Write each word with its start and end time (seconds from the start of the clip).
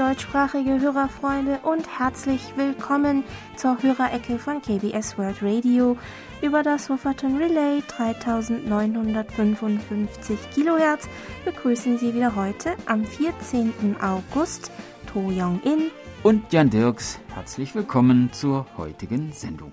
deutschsprachige 0.00 0.80
Hörerfreunde 0.80 1.60
und 1.62 1.86
herzlich 1.98 2.40
willkommen 2.56 3.22
zur 3.56 3.82
Hörerecke 3.82 4.38
von 4.38 4.62
KBS 4.62 5.18
World 5.18 5.42
Radio 5.42 5.98
über 6.40 6.62
das 6.62 6.88
Wufferton 6.88 7.36
Relay 7.36 7.82
3955 7.86 10.38
Kilohertz 10.54 11.06
begrüßen 11.44 11.98
Sie 11.98 12.14
wieder 12.14 12.34
heute 12.34 12.76
am 12.86 13.04
14. 13.04 13.96
August 14.00 14.72
To 15.12 15.20
Young 15.20 15.60
In 15.64 15.90
und 16.22 16.50
Jan 16.50 16.70
Dirks. 16.70 17.20
Herzlich 17.34 17.74
willkommen 17.74 18.32
zur 18.32 18.64
heutigen 18.78 19.32
Sendung. 19.32 19.72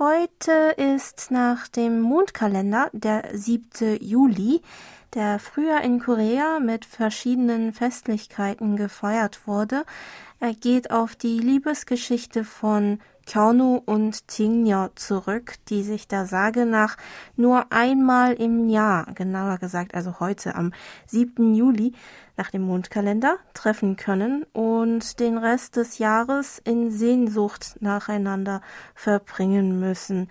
Heute 0.00 0.74
ist 0.76 1.30
nach 1.30 1.68
dem 1.68 2.00
Mondkalender 2.00 2.90
der 2.92 3.38
7. 3.38 3.98
Juli 4.00 4.62
der 5.14 5.38
früher 5.38 5.80
in 5.80 5.98
Korea 5.98 6.60
mit 6.60 6.84
verschiedenen 6.84 7.72
Festlichkeiten 7.72 8.76
gefeiert 8.76 9.46
wurde. 9.46 9.84
Er 10.38 10.54
geht 10.54 10.90
auf 10.90 11.16
die 11.16 11.38
Liebesgeschichte 11.38 12.44
von 12.44 12.98
Kyonu 13.26 13.80
und 13.84 14.26
Tingyo 14.26 14.88
zurück, 14.96 15.54
die 15.68 15.82
sich 15.82 16.08
der 16.08 16.26
Sage 16.26 16.66
nach 16.66 16.96
nur 17.36 17.70
einmal 17.70 18.32
im 18.32 18.68
Jahr, 18.68 19.06
genauer 19.14 19.58
gesagt 19.58 19.94
also 19.94 20.18
heute 20.18 20.54
am 20.54 20.72
7. 21.06 21.54
Juli 21.54 21.92
nach 22.36 22.50
dem 22.50 22.62
Mondkalender, 22.62 23.36
treffen 23.54 23.96
können 23.96 24.44
und 24.52 25.20
den 25.20 25.36
Rest 25.36 25.76
des 25.76 25.98
Jahres 25.98 26.58
in 26.58 26.90
Sehnsucht 26.90 27.76
nacheinander 27.80 28.62
verbringen 28.94 29.78
müssen. 29.78 30.28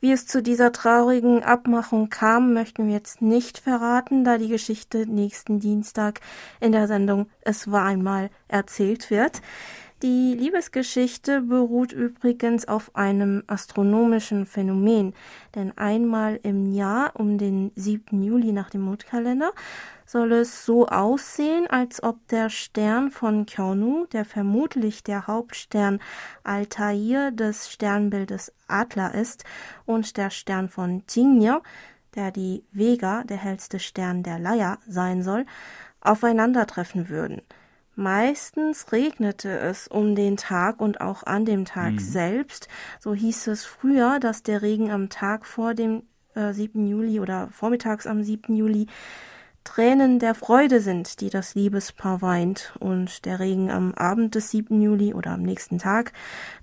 Wie 0.00 0.12
es 0.12 0.28
zu 0.28 0.44
dieser 0.44 0.70
traurigen 0.70 1.42
Abmachung 1.42 2.08
kam, 2.08 2.52
möchten 2.52 2.86
wir 2.86 2.94
jetzt 2.94 3.20
nicht 3.20 3.58
verraten, 3.58 4.22
da 4.22 4.38
die 4.38 4.46
Geschichte 4.46 5.06
nächsten 5.06 5.58
Dienstag 5.58 6.20
in 6.60 6.70
der 6.70 6.86
Sendung 6.86 7.26
Es 7.40 7.72
war 7.72 7.84
einmal 7.84 8.30
erzählt 8.46 9.10
wird. 9.10 9.42
Die 10.02 10.34
Liebesgeschichte 10.38 11.40
beruht 11.40 11.90
übrigens 11.90 12.68
auf 12.68 12.94
einem 12.94 13.42
astronomischen 13.48 14.46
Phänomen, 14.46 15.14
denn 15.56 15.76
einmal 15.76 16.38
im 16.44 16.72
Jahr 16.72 17.10
um 17.14 17.36
den 17.36 17.72
7. 17.74 18.22
Juli 18.22 18.52
nach 18.52 18.70
dem 18.70 18.82
Mondkalender 18.82 19.50
soll 20.08 20.32
es 20.32 20.64
so 20.64 20.86
aussehen, 20.88 21.66
als 21.66 22.02
ob 22.02 22.26
der 22.28 22.48
Stern 22.48 23.10
von 23.10 23.44
Kyonu, 23.44 24.06
der 24.06 24.24
vermutlich 24.24 25.04
der 25.04 25.26
Hauptstern 25.26 26.00
Altair 26.42 27.30
des 27.30 27.70
Sternbildes 27.70 28.52
Adler 28.68 29.14
ist, 29.14 29.44
und 29.84 30.16
der 30.16 30.30
Stern 30.30 30.70
von 30.70 31.06
Tingyo, 31.06 31.60
der 32.14 32.30
die 32.30 32.64
Vega, 32.72 33.22
der 33.24 33.36
hellste 33.36 33.78
Stern 33.78 34.22
der 34.22 34.38
Leier, 34.38 34.78
sein 34.88 35.22
soll, 35.22 35.44
aufeinandertreffen 36.00 37.10
würden. 37.10 37.42
Meistens 37.94 38.90
regnete 38.92 39.58
es 39.58 39.88
um 39.88 40.14
den 40.14 40.38
Tag 40.38 40.80
und 40.80 41.02
auch 41.02 41.24
an 41.24 41.44
dem 41.44 41.66
Tag 41.66 41.94
mhm. 41.94 41.98
selbst. 41.98 42.68
So 42.98 43.12
hieß 43.12 43.48
es 43.48 43.66
früher, 43.66 44.20
dass 44.20 44.42
der 44.42 44.62
Regen 44.62 44.90
am 44.90 45.10
Tag 45.10 45.44
vor 45.44 45.74
dem 45.74 46.04
äh, 46.34 46.54
7. 46.54 46.86
Juli 46.86 47.20
oder 47.20 47.48
vormittags 47.48 48.06
am 48.06 48.22
7. 48.22 48.54
Juli 48.56 48.86
Tränen 49.68 50.18
der 50.18 50.34
Freude 50.34 50.80
sind, 50.80 51.20
die 51.20 51.28
das 51.28 51.54
Liebespaar 51.54 52.22
weint, 52.22 52.72
und 52.80 53.26
der 53.26 53.38
Regen 53.38 53.70
am 53.70 53.92
Abend 53.92 54.34
des 54.34 54.50
7. 54.50 54.80
Juli 54.80 55.12
oder 55.12 55.32
am 55.32 55.42
nächsten 55.42 55.76
Tag 55.76 56.14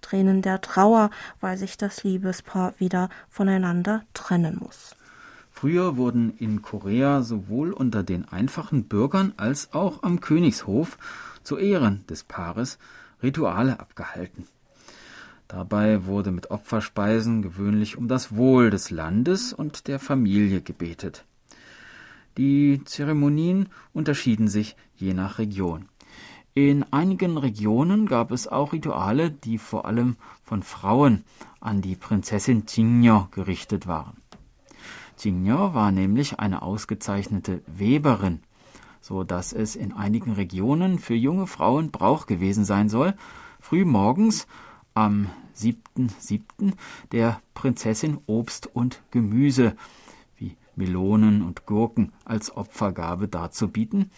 Tränen 0.01 0.41
der 0.41 0.59
Trauer, 0.59 1.11
weil 1.39 1.55
sich 1.55 1.77
das 1.77 2.03
Liebespaar 2.03 2.73
wieder 2.79 3.09
voneinander 3.29 4.01
trennen 4.15 4.57
muss. 4.59 4.95
Früher 5.51 5.97
wurden 5.97 6.35
in 6.39 6.63
Korea 6.63 7.21
sowohl 7.21 7.73
unter 7.73 8.01
den 8.01 8.27
einfachen 8.27 8.85
Bürgern 8.85 9.33
als 9.37 9.71
auch 9.71 10.01
am 10.01 10.19
Königshof 10.19 10.97
zu 11.43 11.57
Ehren 11.57 12.07
des 12.07 12.23
Paares 12.23 12.79
Rituale 13.21 13.79
abgehalten. 13.79 14.47
Dabei 15.47 16.07
wurde 16.07 16.31
mit 16.31 16.49
Opferspeisen 16.49 17.43
gewöhnlich 17.43 17.97
um 17.97 18.07
das 18.07 18.35
Wohl 18.35 18.71
des 18.71 18.89
Landes 18.89 19.53
und 19.53 19.87
der 19.87 19.99
Familie 19.99 20.61
gebetet. 20.61 21.23
Die 22.37 22.81
Zeremonien 22.83 23.69
unterschieden 23.93 24.47
sich 24.47 24.75
je 24.95 25.13
nach 25.13 25.39
Region. 25.39 25.85
In 26.53 26.83
einigen 26.91 27.37
Regionen 27.37 28.05
gab 28.05 28.31
es 28.31 28.47
auch 28.47 28.73
Rituale, 28.73 29.29
die 29.31 29.57
vor 29.57 29.85
allem 29.85 30.15
von 30.43 30.63
Frauen 30.63 31.23
an 31.59 31.81
die 31.81 31.95
Prinzessin 31.95 32.63
Jingyo 32.67 33.27
gerichtet 33.31 33.87
waren. 33.87 34.17
Jingyo 35.17 35.73
war 35.73 35.91
nämlich 35.91 36.39
eine 36.39 36.61
ausgezeichnete 36.61 37.61
Weberin, 37.67 38.39
so 39.01 39.23
dass 39.23 39.53
es 39.53 39.75
in 39.75 39.93
einigen 39.93 40.33
Regionen 40.33 40.99
für 40.99 41.13
junge 41.13 41.47
Frauen 41.47 41.91
Brauch 41.91 42.25
gewesen 42.25 42.65
sein 42.65 42.89
soll, 42.89 43.15
früh 43.59 43.85
morgens 43.85 44.47
am 44.93 45.29
7.7. 45.57 46.73
der 47.11 47.41
Prinzessin 47.53 48.17
Obst 48.27 48.67
und 48.73 49.01
Gemüse 49.11 49.75
Melonen 50.75 51.41
und 51.41 51.65
Gurken 51.65 52.11
als 52.23 52.55
Opfergabe 52.55 53.27
darzubieten, 53.27 54.11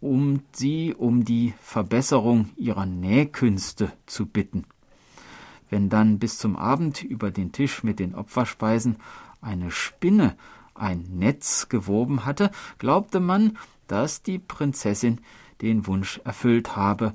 um 0.00 0.42
sie 0.52 0.94
um 0.94 1.24
die 1.24 1.54
Verbesserung 1.60 2.50
ihrer 2.56 2.86
Nähkünste 2.86 3.92
zu 4.06 4.26
bitten. 4.26 4.64
Wenn 5.70 5.88
dann 5.88 6.18
bis 6.18 6.38
zum 6.38 6.56
Abend 6.56 7.02
über 7.02 7.30
den 7.30 7.52
Tisch 7.52 7.82
mit 7.82 7.98
den 7.98 8.14
Opferspeisen 8.14 8.96
eine 9.40 9.70
Spinne 9.70 10.36
ein 10.74 11.04
Netz 11.12 11.68
gewoben 11.68 12.24
hatte, 12.24 12.50
glaubte 12.78 13.20
man, 13.20 13.58
dass 13.86 14.22
die 14.22 14.38
Prinzessin 14.38 15.20
den 15.60 15.86
Wunsch 15.86 16.20
erfüllt 16.24 16.76
habe 16.76 17.14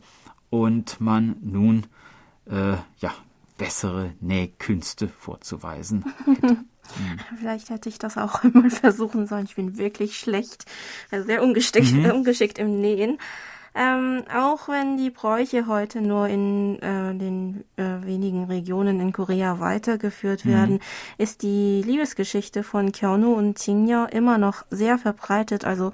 und 0.49 0.99
man 0.99 1.37
nun 1.41 1.87
äh, 2.45 2.75
ja 2.99 3.13
bessere 3.63 4.13
Nähkünste 4.19 5.07
vorzuweisen. 5.07 6.05
Hm. 6.97 7.17
Vielleicht 7.39 7.69
hätte 7.69 7.87
ich 7.87 7.97
das 7.97 8.17
auch 8.17 8.43
einmal 8.43 8.69
versuchen 8.69 9.25
sollen. 9.25 9.45
Ich 9.45 9.55
bin 9.55 9.77
wirklich 9.77 10.19
schlecht, 10.19 10.65
also 11.11 11.25
sehr 11.25 11.41
ungeschickt, 11.41 11.93
mhm. 11.93 12.11
ungeschickt 12.11 12.57
im 12.57 12.81
Nähen. 12.81 13.19
Ähm, 13.73 14.23
auch 14.35 14.67
wenn 14.67 14.97
die 14.97 15.09
Bräuche 15.09 15.65
heute 15.67 16.01
nur 16.01 16.27
in 16.27 16.81
äh, 16.81 17.15
den 17.15 17.63
äh, 17.77 18.05
wenigen 18.05 18.43
Regionen 18.43 18.99
in 18.99 19.13
Korea 19.13 19.61
weitergeführt 19.61 20.43
mhm. 20.43 20.49
werden, 20.49 20.79
ist 21.17 21.41
die 21.41 21.81
Liebesgeschichte 21.85 22.63
von 22.63 22.91
Kyonu 22.91 23.31
und 23.31 23.65
Jingyo 23.65 24.03
immer 24.03 24.37
noch 24.37 24.65
sehr 24.69 24.97
verbreitet. 24.97 25.63
Also 25.63 25.93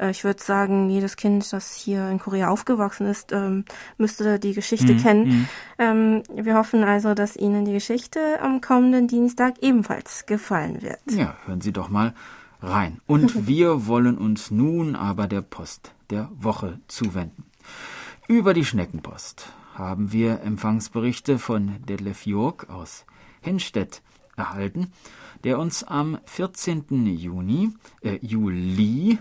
äh, 0.00 0.10
ich 0.10 0.24
würde 0.24 0.42
sagen, 0.42 0.90
jedes 0.90 1.16
Kind, 1.16 1.52
das 1.52 1.74
hier 1.74 2.08
in 2.08 2.18
Korea 2.18 2.48
aufgewachsen 2.48 3.06
ist, 3.06 3.32
ähm, 3.32 3.64
müsste 3.98 4.38
die 4.38 4.54
Geschichte 4.54 4.94
mhm. 4.94 4.98
kennen. 4.98 5.28
Mhm. 5.28 5.48
Ähm, 5.78 6.22
wir 6.34 6.54
hoffen 6.54 6.82
also, 6.82 7.14
dass 7.14 7.36
Ihnen 7.36 7.64
die 7.64 7.72
Geschichte 7.72 8.40
am 8.42 8.60
kommenden 8.60 9.06
Dienstag 9.06 9.54
ebenfalls 9.60 10.26
gefallen 10.26 10.82
wird. 10.82 11.00
Ja, 11.10 11.36
hören 11.44 11.60
Sie 11.60 11.72
doch 11.72 11.88
mal 11.88 12.14
rein. 12.62 13.00
Und 13.06 13.46
wir 13.46 13.86
wollen 13.86 14.18
uns 14.18 14.50
nun 14.50 14.96
aber 14.96 15.26
der 15.26 15.42
Post 15.42 15.92
der 16.10 16.30
Woche 16.32 16.80
zuwenden. 16.88 17.44
Über 18.26 18.54
die 18.54 18.64
Schneckenpost 18.64 19.52
haben 19.74 20.12
wir 20.12 20.40
Empfangsberichte 20.42 21.38
von 21.38 21.82
Detlef 21.86 22.26
Jörg 22.26 22.68
aus 22.68 23.04
Henstedt 23.40 24.02
erhalten, 24.36 24.92
der 25.44 25.58
uns 25.58 25.84
am 25.84 26.18
14. 26.26 27.06
Juni, 27.06 27.70
äh, 28.02 28.18
Juli 28.20 29.18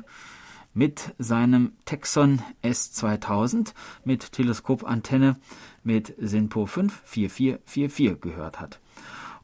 mit 0.79 1.13
seinem 1.17 1.73
Texon 1.84 2.41
S2000 2.64 3.73
mit 4.05 4.31
Teleskopantenne 4.31 5.35
mit 5.84 6.16
SINPO 6.17 6.67
54444 6.67 8.22
gehört 8.22 8.61
hat. 8.61 8.79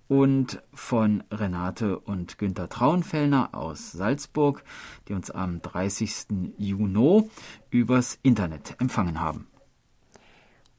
Und 0.08 0.64
von 0.74 1.26
Renate 1.30 2.00
und 2.00 2.38
Günter 2.38 2.70
Traunfellner 2.70 3.50
aus 3.52 3.92
Salzburg, 3.92 4.64
die 5.10 5.14
uns 5.14 5.30
am 5.30 5.62
30. 5.62 6.54
Juni 6.58 7.30
übers 7.70 8.18
Internet 8.24 8.78
empfangen 8.80 9.20
haben. 9.20 9.48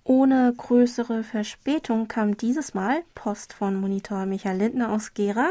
Ohne 0.04 0.54
größere 0.56 1.24
Verspätung 1.24 2.06
kam 2.08 2.36
dieses 2.36 2.72
Mal 2.72 3.02
Post 3.14 3.52
von 3.52 3.74
Monitor 3.74 4.24
Michael 4.24 4.58
Lindner 4.58 4.90
aus 4.90 5.12
Gera, 5.12 5.50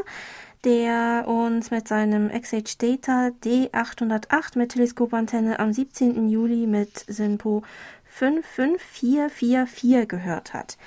der 0.66 1.26
uns 1.28 1.70
mit 1.70 1.88
seinem 1.88 2.30
XH 2.30 2.80
Data 2.80 3.30
D808 3.44 4.58
mit 4.58 4.72
Teleskopantenne 4.72 5.60
am 5.60 5.72
17. 5.72 6.28
Juli 6.28 6.66
mit 6.66 7.06
SINPO 7.08 7.62
55444 8.06 10.08
gehört 10.08 10.56
hat. 10.56 10.80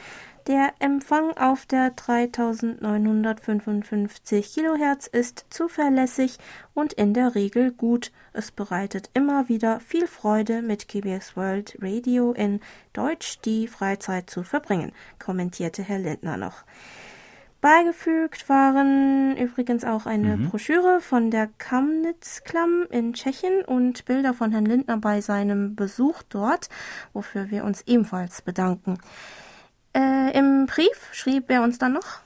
Der 0.48 0.72
Empfang 0.80 1.36
auf 1.36 1.64
der 1.66 1.90
3955 1.90 4.54
kHz 4.54 5.06
ist 5.06 5.46
zuverlässig 5.50 6.38
und 6.74 6.94
in 6.94 7.14
der 7.14 7.36
Regel 7.36 7.70
gut. 7.70 8.10
Es 8.32 8.50
bereitet 8.50 9.10
immer 9.14 9.48
wieder 9.48 9.78
viel 9.78 10.08
Freude, 10.08 10.62
mit 10.62 10.88
KBS 10.88 11.36
World 11.36 11.78
Radio 11.80 12.32
in 12.32 12.58
Deutsch 12.94 13.38
die 13.44 13.68
Freizeit 13.68 14.28
zu 14.28 14.42
verbringen, 14.42 14.90
kommentierte 15.18 15.84
Herr 15.84 15.98
Lindner 15.98 16.36
noch. 16.36 16.64
Beigefügt 17.60 18.48
waren 18.48 19.36
übrigens 19.36 19.84
auch 19.84 20.06
eine 20.06 20.36
mhm. 20.36 20.48
Broschüre 20.48 21.00
von 21.00 21.32
der 21.32 21.48
Kamnitz-Klamm 21.58 22.86
in 22.90 23.14
Tschechien 23.14 23.64
und 23.64 24.04
Bilder 24.04 24.32
von 24.32 24.52
Herrn 24.52 24.64
Lindner 24.64 24.96
bei 24.98 25.20
seinem 25.20 25.74
Besuch 25.74 26.22
dort, 26.28 26.68
wofür 27.12 27.50
wir 27.50 27.64
uns 27.64 27.82
ebenfalls 27.82 28.42
bedanken. 28.42 28.98
Äh, 29.92 30.38
Im 30.38 30.66
Brief 30.66 31.08
schrieb 31.12 31.50
er 31.50 31.64
uns 31.64 31.78
dann 31.78 31.94
noch. 31.94 32.20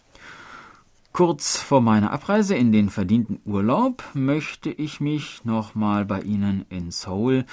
Kurz 1.12 1.58
vor 1.58 1.80
meiner 1.80 2.10
Abreise 2.10 2.54
in 2.54 2.72
den 2.72 2.90
verdienten 2.90 3.40
Urlaub 3.44 4.02
möchte 4.14 4.70
ich 4.70 5.00
mich 5.00 5.44
nochmal 5.44 6.04
bei 6.04 6.20
Ihnen 6.20 6.66
in 6.68 6.90
Seoul 6.90 7.44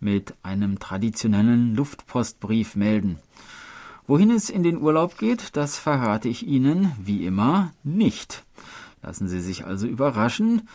mit 0.00 0.34
einem 0.42 0.78
traditionellen 0.78 1.74
Luftpostbrief 1.74 2.74
melden. 2.74 3.18
Wohin 4.12 4.30
es 4.30 4.50
in 4.50 4.62
den 4.62 4.76
Urlaub 4.76 5.16
geht, 5.16 5.56
das 5.56 5.78
verrate 5.78 6.28
ich 6.28 6.46
Ihnen, 6.46 6.92
wie 7.02 7.24
immer, 7.24 7.72
nicht. 7.82 8.44
Lassen 9.00 9.26
Sie 9.26 9.40
sich 9.40 9.64
also 9.64 9.86
überraschen, 9.86 10.68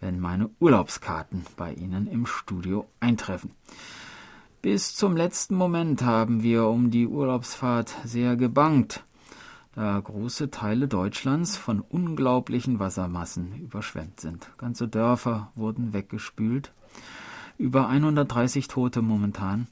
wenn 0.00 0.18
meine 0.18 0.50
Urlaubskarten 0.58 1.44
bei 1.56 1.74
Ihnen 1.74 2.08
im 2.08 2.26
Studio 2.26 2.88
eintreffen. 2.98 3.52
Bis 4.62 4.96
zum 4.96 5.16
letzten 5.16 5.54
Moment 5.54 6.02
haben 6.02 6.42
wir 6.42 6.66
um 6.66 6.90
die 6.90 7.06
Urlaubsfahrt 7.06 7.94
sehr 8.02 8.34
gebangt, 8.34 9.04
da 9.76 10.00
große 10.00 10.50
Teile 10.50 10.88
Deutschlands 10.88 11.56
von 11.56 11.82
unglaublichen 11.82 12.80
Wassermassen 12.80 13.60
überschwemmt 13.60 14.18
sind. 14.18 14.50
Ganze 14.58 14.88
Dörfer 14.88 15.52
wurden 15.54 15.92
weggespült. 15.92 16.72
Über 17.58 17.88
130 17.88 18.66
Tote 18.66 19.02
momentan 19.02 19.68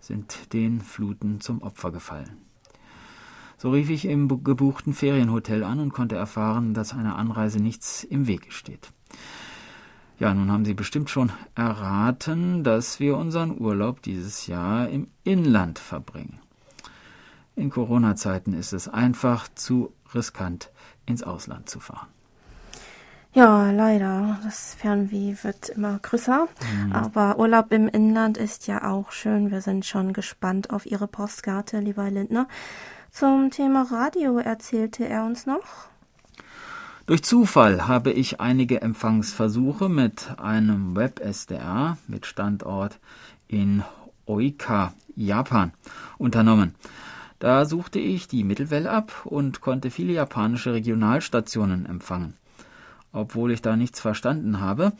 sind 0.00 0.54
den 0.54 0.80
Fluten 0.80 1.42
zum 1.42 1.60
Opfer 1.60 1.92
gefallen. 1.92 2.38
So 3.64 3.70
rief 3.70 3.88
ich 3.88 4.04
im 4.04 4.44
gebuchten 4.44 4.92
Ferienhotel 4.92 5.64
an 5.64 5.80
und 5.80 5.94
konnte 5.94 6.16
erfahren, 6.16 6.74
dass 6.74 6.92
einer 6.92 7.16
Anreise 7.16 7.62
nichts 7.62 8.04
im 8.04 8.26
Wege 8.26 8.52
steht. 8.52 8.92
Ja, 10.18 10.34
nun 10.34 10.52
haben 10.52 10.66
Sie 10.66 10.74
bestimmt 10.74 11.08
schon 11.08 11.32
erraten, 11.54 12.62
dass 12.62 13.00
wir 13.00 13.16
unseren 13.16 13.58
Urlaub 13.58 14.02
dieses 14.02 14.48
Jahr 14.48 14.90
im 14.90 15.08
Inland 15.22 15.78
verbringen. 15.78 16.40
In 17.56 17.70
Corona-Zeiten 17.70 18.52
ist 18.52 18.74
es 18.74 18.86
einfach 18.86 19.48
zu 19.54 19.94
riskant, 20.14 20.70
ins 21.06 21.22
Ausland 21.22 21.70
zu 21.70 21.80
fahren. 21.80 22.08
Ja, 23.32 23.70
leider. 23.70 24.40
Das 24.44 24.74
Fernweh 24.74 25.36
wird 25.40 25.70
immer 25.70 25.98
größer. 26.00 26.48
Mhm. 26.84 26.92
Aber 26.92 27.38
Urlaub 27.38 27.72
im 27.72 27.88
Inland 27.88 28.36
ist 28.36 28.66
ja 28.66 28.90
auch 28.90 29.10
schön. 29.10 29.50
Wir 29.50 29.62
sind 29.62 29.86
schon 29.86 30.12
gespannt 30.12 30.68
auf 30.68 30.84
Ihre 30.84 31.08
Postkarte, 31.08 31.80
lieber 31.80 32.10
Lindner. 32.10 32.46
Zum 33.14 33.52
Thema 33.52 33.82
Radio 33.92 34.38
erzählte 34.38 35.08
er 35.08 35.24
uns 35.24 35.46
noch. 35.46 35.86
Durch 37.06 37.22
Zufall 37.22 37.86
habe 37.86 38.10
ich 38.10 38.40
einige 38.40 38.82
Empfangsversuche 38.82 39.88
mit 39.88 40.34
einem 40.36 40.96
Web-SDR 40.96 41.96
mit 42.08 42.26
Standort 42.26 42.98
in 43.46 43.84
Oika, 44.26 44.94
Japan, 45.14 45.70
unternommen. 46.18 46.74
Da 47.38 47.66
suchte 47.66 48.00
ich 48.00 48.26
die 48.26 48.42
Mittelwelle 48.42 48.90
ab 48.90 49.12
und 49.26 49.60
konnte 49.60 49.92
viele 49.92 50.14
japanische 50.14 50.72
Regionalstationen 50.72 51.86
empfangen. 51.86 52.34
Obwohl 53.12 53.52
ich 53.52 53.62
da 53.62 53.76
nichts 53.76 54.00
verstanden 54.00 54.58
habe, 54.58 54.92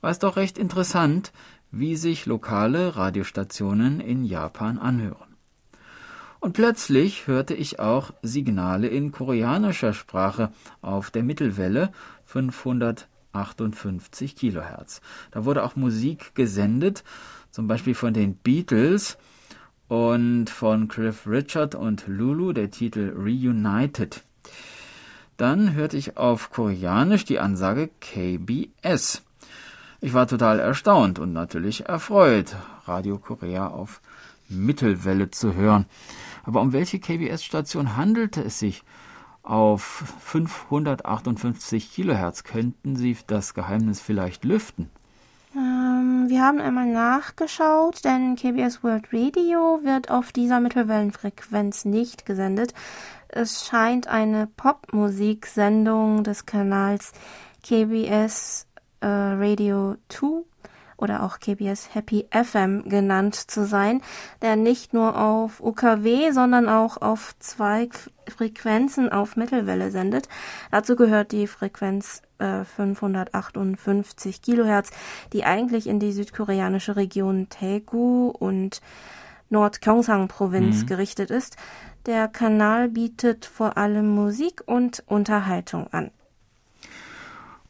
war 0.00 0.12
es 0.12 0.20
doch 0.20 0.36
recht 0.36 0.56
interessant, 0.56 1.32
wie 1.72 1.96
sich 1.96 2.26
lokale 2.26 2.94
Radiostationen 2.94 3.98
in 3.98 4.24
Japan 4.24 4.78
anhören. 4.78 5.25
Und 6.46 6.52
plötzlich 6.52 7.26
hörte 7.26 7.54
ich 7.54 7.80
auch 7.80 8.12
Signale 8.22 8.86
in 8.86 9.10
koreanischer 9.10 9.92
Sprache 9.92 10.52
auf 10.80 11.10
der 11.10 11.24
Mittelwelle 11.24 11.90
558 12.26 14.36
Kilohertz. 14.36 15.00
Da 15.32 15.44
wurde 15.44 15.64
auch 15.64 15.74
Musik 15.74 16.36
gesendet, 16.36 17.02
zum 17.50 17.66
Beispiel 17.66 17.96
von 17.96 18.14
den 18.14 18.36
Beatles 18.36 19.18
und 19.88 20.48
von 20.48 20.86
Cliff 20.86 21.26
Richard 21.26 21.74
und 21.74 22.06
Lulu, 22.06 22.52
der 22.52 22.70
Titel 22.70 23.12
Reunited. 23.16 24.22
Dann 25.36 25.74
hörte 25.74 25.96
ich 25.96 26.16
auf 26.16 26.52
Koreanisch 26.52 27.24
die 27.24 27.40
Ansage 27.40 27.90
KBS. 28.00 29.24
Ich 30.00 30.14
war 30.14 30.28
total 30.28 30.60
erstaunt 30.60 31.18
und 31.18 31.32
natürlich 31.32 31.86
erfreut, 31.86 32.54
Radio 32.86 33.18
Korea 33.18 33.66
auf 33.66 34.00
Mittelwelle 34.48 35.32
zu 35.32 35.54
hören. 35.54 35.86
Aber 36.46 36.60
um 36.62 36.72
welche 36.72 37.00
KBS-Station 37.00 37.96
handelte 37.96 38.42
es 38.42 38.58
sich? 38.58 38.82
Auf 39.42 39.82
558 40.20 41.92
Kilohertz 41.92 42.44
könnten 42.44 42.96
Sie 42.96 43.16
das 43.26 43.54
Geheimnis 43.54 44.00
vielleicht 44.00 44.44
lüften. 44.44 44.90
Ähm, 45.56 46.26
wir 46.28 46.42
haben 46.42 46.60
einmal 46.60 46.86
nachgeschaut, 46.86 48.04
denn 48.04 48.36
KBS 48.36 48.82
World 48.82 49.12
Radio 49.12 49.80
wird 49.82 50.10
auf 50.10 50.32
dieser 50.32 50.60
Mittelwellenfrequenz 50.60 51.84
nicht 51.84 52.26
gesendet. 52.26 52.74
Es 53.28 53.66
scheint 53.66 54.06
eine 54.08 54.46
Popmusiksendung 54.46 56.24
des 56.24 56.46
Kanals 56.46 57.12
KBS 57.62 58.66
äh, 59.00 59.06
Radio 59.06 59.96
2 60.08 60.44
oder 60.96 61.22
auch 61.22 61.38
KBS 61.38 61.94
Happy 61.94 62.26
FM 62.30 62.88
genannt 62.88 63.34
zu 63.34 63.66
sein, 63.66 64.00
der 64.42 64.56
nicht 64.56 64.94
nur 64.94 65.18
auf 65.18 65.60
UKW, 65.60 66.30
sondern 66.32 66.68
auch 66.68 66.96
auf 67.02 67.34
zwei 67.38 67.88
Frequenzen 68.28 69.10
auf 69.10 69.36
Mittelwelle 69.36 69.90
sendet. 69.90 70.28
Dazu 70.70 70.96
gehört 70.96 71.32
die 71.32 71.46
Frequenz 71.46 72.22
äh, 72.38 72.64
558 72.64 74.42
Kilohertz, 74.42 74.90
die 75.32 75.44
eigentlich 75.44 75.86
in 75.86 76.00
die 76.00 76.12
südkoreanische 76.12 76.96
Region 76.96 77.48
Daegu 77.60 78.28
und 78.28 78.80
Nord-Gyeongsang-Provinz 79.50 80.82
mhm. 80.82 80.86
gerichtet 80.86 81.30
ist. 81.30 81.56
Der 82.06 82.28
Kanal 82.28 82.88
bietet 82.88 83.46
vor 83.46 83.76
allem 83.76 84.08
Musik 84.08 84.62
und 84.66 85.02
Unterhaltung 85.06 85.88
an. 85.92 86.10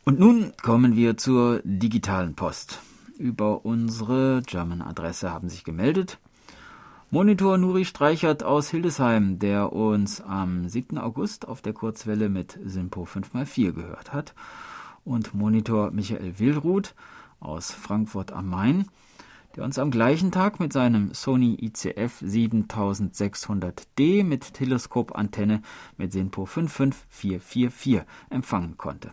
Und 0.04 0.20
nun 0.20 0.52
kommen 0.62 0.94
wir 0.94 1.16
zur 1.16 1.60
digitalen 1.64 2.34
Post 2.34 2.80
über 3.18 3.64
unsere 3.64 4.42
German-Adresse 4.46 5.30
haben 5.30 5.48
sich 5.48 5.64
gemeldet. 5.64 6.18
Monitor 7.10 7.56
Nuri 7.56 7.84
Streichert 7.84 8.42
aus 8.42 8.70
Hildesheim, 8.70 9.38
der 9.38 9.72
uns 9.72 10.20
am 10.20 10.68
7. 10.68 10.98
August 10.98 11.46
auf 11.46 11.62
der 11.62 11.72
Kurzwelle 11.72 12.28
mit 12.28 12.58
Simpo 12.64 13.04
5x4 13.04 13.72
gehört 13.72 14.12
hat. 14.12 14.34
Und 15.04 15.32
Monitor 15.32 15.92
Michael 15.92 16.38
Willruth 16.38 16.94
aus 17.38 17.70
Frankfurt 17.70 18.32
am 18.32 18.48
Main, 18.48 18.86
der 19.54 19.64
uns 19.64 19.78
am 19.78 19.90
gleichen 19.90 20.32
Tag 20.32 20.58
mit 20.58 20.72
seinem 20.72 21.14
Sony 21.14 21.56
ICF 21.60 22.22
7600D 22.22 24.24
mit 24.24 24.54
Teleskopantenne 24.54 25.62
mit 25.96 26.12
Sinpo 26.12 26.44
55444 26.44 28.02
empfangen 28.30 28.76
konnte. 28.76 29.12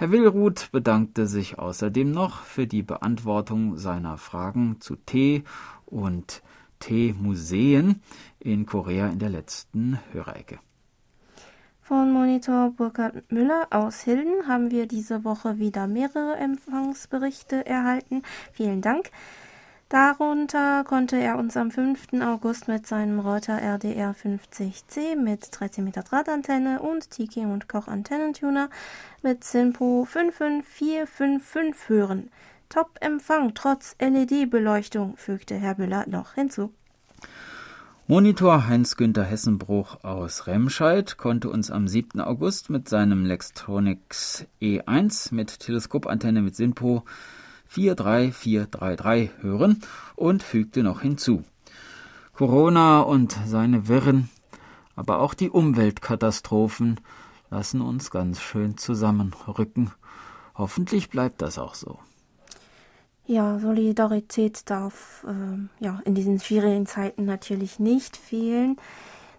Herr 0.00 0.12
Willruth 0.12 0.72
bedankte 0.72 1.26
sich 1.26 1.58
außerdem 1.58 2.10
noch 2.10 2.44
für 2.44 2.66
die 2.66 2.82
Beantwortung 2.82 3.76
seiner 3.76 4.16
Fragen 4.16 4.80
zu 4.80 4.96
Tee 4.96 5.44
und 5.84 6.42
Teemuseen 6.78 8.00
in 8.38 8.64
Korea 8.64 9.08
in 9.08 9.18
der 9.18 9.28
letzten 9.28 9.98
Hörerecke. 10.12 10.58
Von 11.82 12.14
Monitor 12.14 12.70
Burkhard 12.70 13.30
Müller 13.30 13.66
aus 13.68 14.00
Hilden 14.00 14.48
haben 14.48 14.70
wir 14.70 14.86
diese 14.86 15.22
Woche 15.22 15.58
wieder 15.58 15.86
mehrere 15.86 16.36
Empfangsberichte 16.36 17.66
erhalten. 17.66 18.22
Vielen 18.54 18.80
Dank. 18.80 19.10
Darunter 19.90 20.84
konnte 20.84 21.16
er 21.16 21.36
uns 21.36 21.56
am 21.56 21.72
5. 21.72 22.12
August 22.22 22.68
mit 22.68 22.86
seinem 22.86 23.18
Reuter 23.18 23.60
RDR 23.60 24.14
50C 24.14 25.16
mit 25.16 25.48
13 25.50 25.82
Meter 25.82 26.04
Drahtantenne 26.04 26.78
und 26.78 27.10
Tiki 27.10 27.40
und 27.40 27.68
Koch 27.68 27.88
Antennentuner 27.88 28.70
mit 29.24 29.42
Sinpo 29.42 30.04
55455 30.04 31.88
hören. 31.88 32.30
Top-Empfang 32.68 33.54
trotz 33.54 33.96
LED-Beleuchtung, 33.98 35.16
fügte 35.16 35.56
Herr 35.56 35.74
Müller 35.76 36.04
noch 36.08 36.34
hinzu. 36.34 36.72
Monitor 38.06 38.68
Heinz-Günther 38.68 39.24
Hessenbruch 39.24 40.04
aus 40.04 40.46
Remscheid 40.46 41.16
konnte 41.16 41.50
uns 41.50 41.72
am 41.72 41.88
7. 41.88 42.20
August 42.20 42.70
mit 42.70 42.88
seinem 42.88 43.24
Lextronics 43.24 44.46
E1 44.62 45.34
mit 45.34 45.58
Teleskopantenne 45.58 46.42
mit 46.42 46.54
Sinpo 46.54 47.02
43433 47.70 49.42
hören 49.42 49.80
und 50.16 50.42
fügte 50.42 50.82
noch 50.82 51.02
hinzu. 51.02 51.44
Corona 52.32 53.00
und 53.00 53.36
seine 53.46 53.86
Wirren, 53.86 54.28
aber 54.96 55.20
auch 55.20 55.34
die 55.34 55.50
Umweltkatastrophen 55.50 57.00
lassen 57.50 57.80
uns 57.80 58.10
ganz 58.10 58.40
schön 58.40 58.76
zusammenrücken. 58.76 59.90
Hoffentlich 60.54 61.10
bleibt 61.10 61.42
das 61.42 61.58
auch 61.58 61.74
so. 61.74 61.98
Ja, 63.26 63.60
Solidarität 63.60 64.68
darf 64.68 65.24
äh, 65.28 65.84
ja 65.84 66.00
in 66.04 66.16
diesen 66.16 66.40
schwierigen 66.40 66.86
Zeiten 66.86 67.24
natürlich 67.24 67.78
nicht 67.78 68.16
fehlen. 68.16 68.76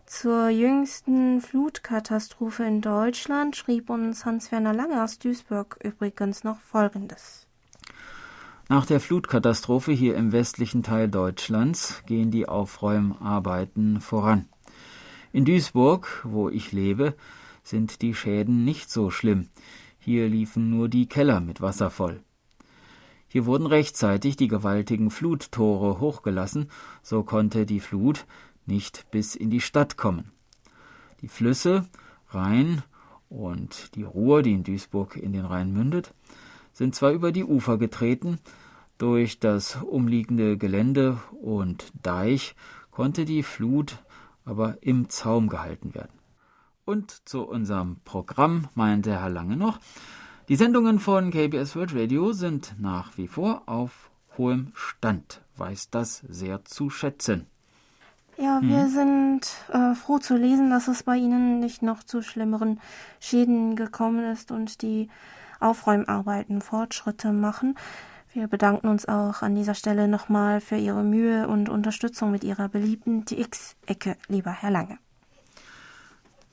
Zur 0.06 0.50
jüngsten 0.50 1.42
Flutkatastrophe 1.42 2.64
in 2.64 2.82
Deutschland 2.82 3.56
schrieb 3.56 3.90
uns 3.90 4.24
Hans-Werner 4.24 4.74
Lange 4.74 5.04
aus 5.04 5.20
Duisburg 5.20 5.78
übrigens 5.84 6.44
noch 6.44 6.60
Folgendes. 6.60 7.48
Nach 8.72 8.86
der 8.86 9.02
Flutkatastrophe 9.02 9.92
hier 9.92 10.16
im 10.16 10.32
westlichen 10.32 10.82
Teil 10.82 11.10
Deutschlands 11.10 12.04
gehen 12.06 12.32
die 12.32 12.48
Aufräumarbeiten 12.48 14.00
voran. 14.00 14.48
In 15.34 15.44
Duisburg, 15.44 16.22
wo 16.24 16.48
ich 16.48 16.72
lebe, 16.72 17.14
sind 17.64 18.02
die 18.02 18.16
Schäden 18.16 18.64
nicht 18.64 18.90
so 18.90 19.10
schlimm. 19.10 19.50
Hier 20.00 20.30
liefen 20.30 20.70
nur 20.70 20.88
die 20.88 21.06
Keller 21.06 21.42
mit 21.42 21.60
Wasser 21.60 21.90
voll. 21.90 22.24
Hier 23.28 23.46
wurden 23.46 23.68
rechtzeitig 23.68 24.38
die 24.38 24.48
gewaltigen 24.48 25.12
Fluttore 25.12 26.00
hochgelassen, 26.00 26.70
so 27.04 27.24
konnte 27.24 27.66
die 27.66 27.82
Flut 27.82 28.26
nicht 28.66 29.12
bis 29.12 29.36
in 29.36 29.50
die 29.50 29.60
Stadt 29.60 29.98
kommen. 29.98 30.32
Die 31.20 31.28
Flüsse 31.28 31.90
Rhein 32.30 32.84
und 33.28 33.94
die 33.96 34.04
Ruhr, 34.04 34.44
die 34.44 34.54
in 34.54 34.64
Duisburg 34.64 35.18
in 35.18 35.34
den 35.34 35.44
Rhein 35.44 35.74
mündet, 35.74 36.14
sind 36.74 36.96
zwar 36.96 37.12
über 37.12 37.32
die 37.32 37.44
Ufer 37.44 37.78
getreten, 37.78 38.40
durch 39.02 39.40
das 39.40 39.78
umliegende 39.78 40.58
Gelände 40.58 41.18
und 41.42 41.92
Deich 42.04 42.56
konnte 42.92 43.26
die 43.26 43.42
Flut 43.42 43.98
aber 44.46 44.78
im 44.82 45.10
Zaum 45.10 45.50
gehalten 45.50 45.96
werden. 45.96 46.20
Und 46.86 47.28
zu 47.28 47.42
unserem 47.42 47.98
Programm 48.06 48.68
meinte 48.76 49.20
Herr 49.20 49.30
Lange 49.30 49.58
noch, 49.58 49.80
die 50.50 50.56
Sendungen 50.56 51.00
von 51.00 51.32
KBS 51.32 51.76
World 51.76 51.96
Radio 51.96 52.32
sind 52.34 52.76
nach 52.78 53.18
wie 53.18 53.28
vor 53.28 53.64
auf 53.66 54.12
hohem 54.38 54.72
Stand, 54.76 55.42
weiß 55.58 55.90
das 55.90 56.20
sehr 56.30 56.64
zu 56.66 56.92
schätzen. 56.92 57.48
Ja, 58.38 58.62
wir 58.62 58.84
hm. 58.84 58.90
sind 58.90 59.48
äh, 59.72 59.96
froh 59.96 60.20
zu 60.20 60.36
lesen, 60.36 60.70
dass 60.70 60.88
es 60.88 61.04
bei 61.04 61.16
Ihnen 61.18 61.60
nicht 61.60 61.82
noch 61.82 62.04
zu 62.04 62.22
schlimmeren 62.22 62.80
Schäden 63.20 63.76
gekommen 63.76 64.32
ist 64.32 64.52
und 64.52 64.84
die 64.84 65.10
Aufräumarbeiten 65.60 66.62
Fortschritte 66.62 67.34
machen. 67.34 67.76
Wir 68.34 68.48
bedanken 68.48 68.88
uns 68.88 69.10
auch 69.10 69.42
an 69.42 69.56
dieser 69.56 69.74
Stelle 69.74 70.08
nochmal 70.08 70.62
für 70.62 70.78
Ihre 70.78 71.04
Mühe 71.04 71.50
und 71.50 71.68
Unterstützung 71.68 72.32
mit 72.32 72.46
Ihrer 72.46 72.70
beliebten 72.70 73.26
TX-Ecke, 73.26 74.16
lieber 74.30 74.52
Herr 74.52 74.72
Lange. 74.72 74.98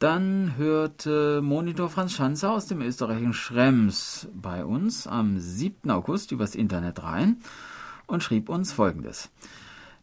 Dann 0.01 0.55
hörte 0.57 1.41
Monitor 1.41 1.89
Franz 1.89 2.15
Schanzer 2.15 2.51
aus 2.51 2.67
dem 2.67 2.83
österreichischen 2.83 3.33
Schrems 3.33 4.29
bei 4.35 4.65
uns 4.65 5.07
am 5.07 5.39
7. 5.39 5.89
August 5.93 6.33
übers 6.33 6.57
Internet 6.57 7.05
rein 7.05 7.37
und 8.09 8.25
schrieb 8.25 8.49
uns 8.49 8.73
folgendes. 8.73 9.31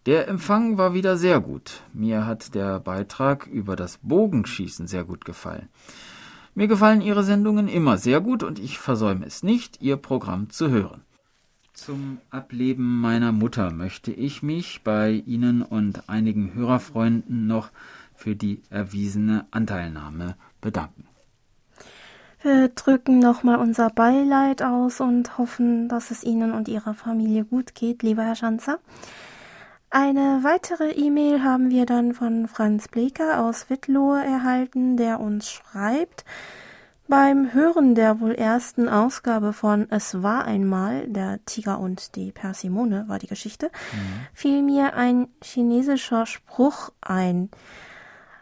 Der 0.06 0.30
Empfang 0.30 0.78
war 0.78 0.94
wieder 0.94 1.18
sehr 1.18 1.42
gut. 1.42 1.82
Mir 1.92 2.26
hat 2.26 2.56
der 2.56 2.80
Beitrag 2.80 3.48
über 3.48 3.76
das 3.76 4.00
Bogenschießen 4.02 4.88
sehr 4.88 5.04
gut 5.04 5.26
gefallen. 5.26 5.68
Mir 6.54 6.68
gefallen 6.68 7.02
Ihre 7.02 7.26
Sendungen 7.26 7.68
immer 7.68 7.98
sehr 7.98 8.22
gut 8.22 8.44
und 8.44 8.60
ich 8.60 8.80
versäume 8.80 9.26
es 9.26 9.44
nicht, 9.44 9.82
Ihr 9.82 9.98
Programm 9.98 10.50
zu 10.50 10.70
hören. 10.70 11.02
Zum 11.76 12.20
Ableben 12.30 13.02
meiner 13.02 13.34
Mutter 13.34 13.70
möchte 13.70 14.12
ich 14.12 14.42
mich 14.42 14.82
bei 14.84 15.12
Ihnen 15.26 15.62
und 15.62 16.10
einigen 16.10 16.54
Hörerfreunden 16.54 17.48
noch 17.48 17.70
für 18.16 18.36
die 18.36 18.62
erwiesene 18.70 19.46
Anteilnahme 19.52 20.36
bedanken. 20.62 21.06
Wir 22.42 22.70
drücken 22.70 23.20
nochmal 23.20 23.58
unser 23.58 23.90
Beileid 23.90 24.64
aus 24.64 25.02
und 25.02 25.38
hoffen, 25.38 25.90
dass 25.90 26.12
es 26.12 26.24
Ihnen 26.24 26.54
und 26.54 26.70
Ihrer 26.70 26.94
Familie 26.94 27.44
gut 27.44 27.76
geht, 27.76 28.04
lieber 28.04 28.24
Herr 28.24 28.36
Schanzer. 28.36 28.80
Eine 29.90 30.40
weitere 30.44 30.92
E-Mail 30.92 31.44
haben 31.44 31.70
wir 31.72 31.86
dann 31.86 32.14
von 32.14 32.48
Franz 32.48 32.88
Bleker 32.88 33.44
aus 33.44 33.70
Wittlohe 33.70 34.24
erhalten, 34.24 34.96
der 34.96 35.20
uns 35.20 35.50
schreibt, 35.50 36.24
beim 37.08 37.54
Hören 37.54 37.96
der 37.96 38.20
wohl 38.20 38.34
ersten 38.34 38.90
Ausgabe 38.90 39.54
von 39.54 39.88
Es 39.92 40.22
war 40.24 40.46
einmal, 40.46 41.08
der 41.08 41.44
Tiger 41.46 41.80
und 41.80 42.16
die 42.16 42.32
Persimone 42.32 43.06
war 43.08 43.20
die 43.20 43.28
Geschichte, 43.28 43.68
mhm. 43.68 44.28
fiel 44.34 44.62
mir 44.64 44.96
ein 44.96 45.28
chinesischer 45.44 46.26
Spruch 46.26 46.92
ein. 47.02 47.50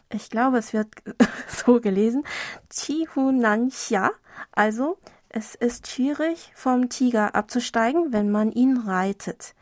Ich 0.10 0.30
glaube, 0.30 0.60
es 0.60 0.74
wird 0.74 0.88
so 1.48 1.82
gelesen. 1.82 2.24
Qi 2.70 3.08
Hu 3.16 3.32
Nan 3.32 3.70
Xia. 3.70 4.12
Also, 4.52 4.98
es 5.30 5.56
ist 5.56 5.88
schwierig, 5.88 6.52
vom 6.56 6.90
Tiger 6.90 7.36
abzusteigen, 7.36 8.14
wenn 8.14 8.32
man 8.32 8.52
ihn 8.52 8.78
reitet. 8.78 9.56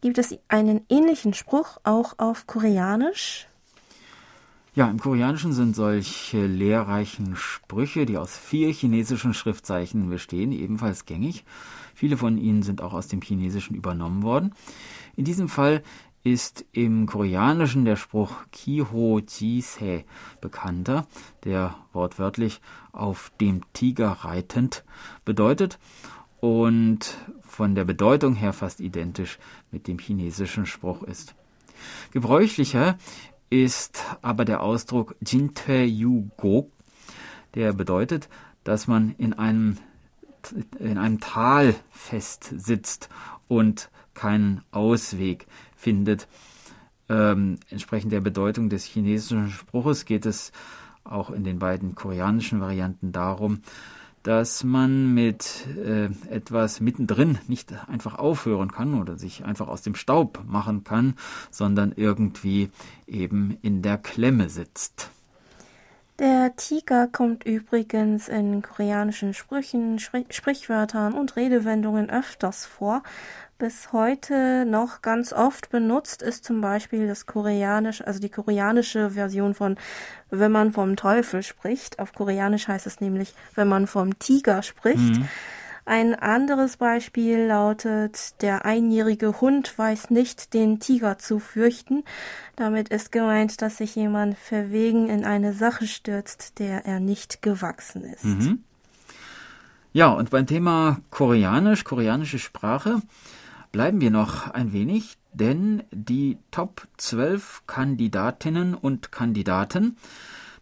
Gibt 0.00 0.18
es 0.18 0.38
einen 0.48 0.84
ähnlichen 0.88 1.34
Spruch 1.34 1.78
auch 1.82 2.14
auf 2.18 2.46
Koreanisch? 2.46 3.48
Ja, 4.78 4.88
im 4.88 5.00
Koreanischen 5.00 5.52
sind 5.52 5.74
solche 5.74 6.46
lehrreichen 6.46 7.34
Sprüche, 7.34 8.06
die 8.06 8.16
aus 8.16 8.38
vier 8.38 8.72
chinesischen 8.72 9.34
Schriftzeichen 9.34 10.08
bestehen, 10.08 10.52
ebenfalls 10.52 11.04
gängig. 11.04 11.44
Viele 11.96 12.16
von 12.16 12.38
ihnen 12.38 12.62
sind 12.62 12.80
auch 12.80 12.92
aus 12.92 13.08
dem 13.08 13.20
Chinesischen 13.20 13.74
übernommen 13.74 14.22
worden. 14.22 14.54
In 15.16 15.24
diesem 15.24 15.48
Fall 15.48 15.82
ist 16.22 16.64
im 16.70 17.06
Koreanischen 17.06 17.86
der 17.86 17.96
Spruch 17.96 18.32
Kiho 18.52 19.18
Jise 19.18 20.04
bekannter, 20.40 21.08
der 21.42 21.74
wortwörtlich 21.92 22.60
auf 22.92 23.32
dem 23.40 23.62
Tiger 23.72 24.12
reitend 24.12 24.84
bedeutet 25.24 25.80
und 26.38 27.16
von 27.40 27.74
der 27.74 27.84
Bedeutung 27.84 28.36
her 28.36 28.52
fast 28.52 28.78
identisch 28.78 29.40
mit 29.72 29.88
dem 29.88 29.98
chinesischen 29.98 30.66
Spruch 30.66 31.02
ist. 31.02 31.34
Gebräuchlicher 32.12 32.96
ist 33.50 34.02
aber 34.22 34.44
der 34.44 34.62
Ausdruck 34.62 35.16
Jintue 35.24 35.84
Yu 35.84 36.28
Go, 36.36 36.70
der 37.54 37.72
bedeutet, 37.72 38.28
dass 38.64 38.86
man 38.86 39.14
in 39.18 39.32
einem, 39.32 39.78
in 40.78 40.98
einem 40.98 41.20
Tal 41.20 41.74
fest 41.90 42.52
sitzt 42.56 43.08
und 43.48 43.90
keinen 44.14 44.62
Ausweg 44.70 45.46
findet. 45.76 46.28
Ähm, 47.08 47.58
entsprechend 47.70 48.12
der 48.12 48.20
Bedeutung 48.20 48.68
des 48.68 48.84
chinesischen 48.84 49.50
Spruches 49.50 50.04
geht 50.04 50.26
es 50.26 50.52
auch 51.04 51.30
in 51.30 51.44
den 51.44 51.58
beiden 51.58 51.94
koreanischen 51.94 52.60
Varianten 52.60 53.12
darum, 53.12 53.62
dass 54.28 54.62
man 54.62 55.14
mit 55.14 55.66
äh, 55.78 56.10
etwas 56.28 56.80
mittendrin 56.80 57.38
nicht 57.48 57.72
einfach 57.88 58.18
aufhören 58.18 58.70
kann 58.70 58.92
oder 59.00 59.16
sich 59.16 59.46
einfach 59.46 59.68
aus 59.68 59.80
dem 59.80 59.94
Staub 59.94 60.44
machen 60.46 60.84
kann, 60.84 61.14
sondern 61.50 61.94
irgendwie 61.96 62.68
eben 63.06 63.56
in 63.62 63.80
der 63.80 63.96
Klemme 63.96 64.50
sitzt. 64.50 65.10
Der 66.18 66.56
Tiger 66.56 67.06
kommt 67.06 67.44
übrigens 67.44 68.26
in 68.26 68.60
koreanischen 68.60 69.34
Sprüchen, 69.34 70.00
Sprichwörtern 70.00 71.14
und 71.14 71.36
Redewendungen 71.36 72.10
öfters 72.10 72.66
vor, 72.66 73.04
bis 73.56 73.92
heute 73.92 74.64
noch 74.66 75.00
ganz 75.00 75.32
oft 75.32 75.70
benutzt 75.70 76.22
ist 76.22 76.44
zum 76.44 76.60
Beispiel 76.60 77.06
das 77.06 77.26
koreanische, 77.26 78.04
also 78.04 78.18
die 78.18 78.30
koreanische 78.30 79.10
Version 79.10 79.54
von 79.54 79.76
wenn 80.30 80.52
man 80.52 80.72
vom 80.72 80.96
Teufel 80.96 81.42
spricht. 81.42 81.98
Auf 81.98 82.12
Koreanisch 82.12 82.68
heißt 82.68 82.86
es 82.86 83.00
nämlich, 83.00 83.34
wenn 83.54 83.68
man 83.68 83.86
vom 83.86 84.18
Tiger 84.18 84.62
spricht. 84.62 85.18
Mhm. 85.18 85.28
Ein 85.88 86.14
anderes 86.14 86.76
Beispiel 86.76 87.46
lautet, 87.46 88.40
der 88.42 88.64
einjährige 88.64 89.40
Hund 89.40 89.78
weiß 89.78 90.10
nicht, 90.10 90.52
den 90.54 90.80
Tiger 90.80 91.18
zu 91.18 91.38
fürchten. 91.38 92.04
Damit 92.56 92.90
ist 92.90 93.10
gemeint, 93.10 93.62
dass 93.62 93.78
sich 93.78 93.96
jemand 93.96 94.36
verwegen 94.36 95.08
in 95.08 95.24
eine 95.24 95.52
Sache 95.52 95.86
stürzt, 95.86 96.58
der 96.58 96.84
er 96.86 97.00
nicht 97.00 97.42
gewachsen 97.42 98.04
ist. 98.04 98.24
Mhm. 98.24 98.64
Ja, 99.92 100.08
und 100.08 100.30
beim 100.30 100.46
Thema 100.46 101.00
Koreanisch, 101.10 101.84
koreanische 101.84 102.38
Sprache, 102.38 103.00
Bleiben 103.70 104.00
wir 104.00 104.10
noch 104.10 104.50
ein 104.50 104.72
wenig, 104.72 105.18
denn 105.34 105.82
die 105.90 106.38
Top 106.50 106.88
12 106.96 107.64
Kandidatinnen 107.66 108.74
und 108.74 109.12
Kandidaten 109.12 109.98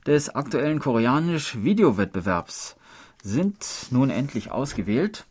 des 0.07 0.35
aktuellen 0.35 0.81
Koreanisch-Videowettbewerbs 0.81 2.76
sind 3.27 3.89
nun 3.91 4.11
endlich 4.11 4.51
ausgewählt 4.51 5.27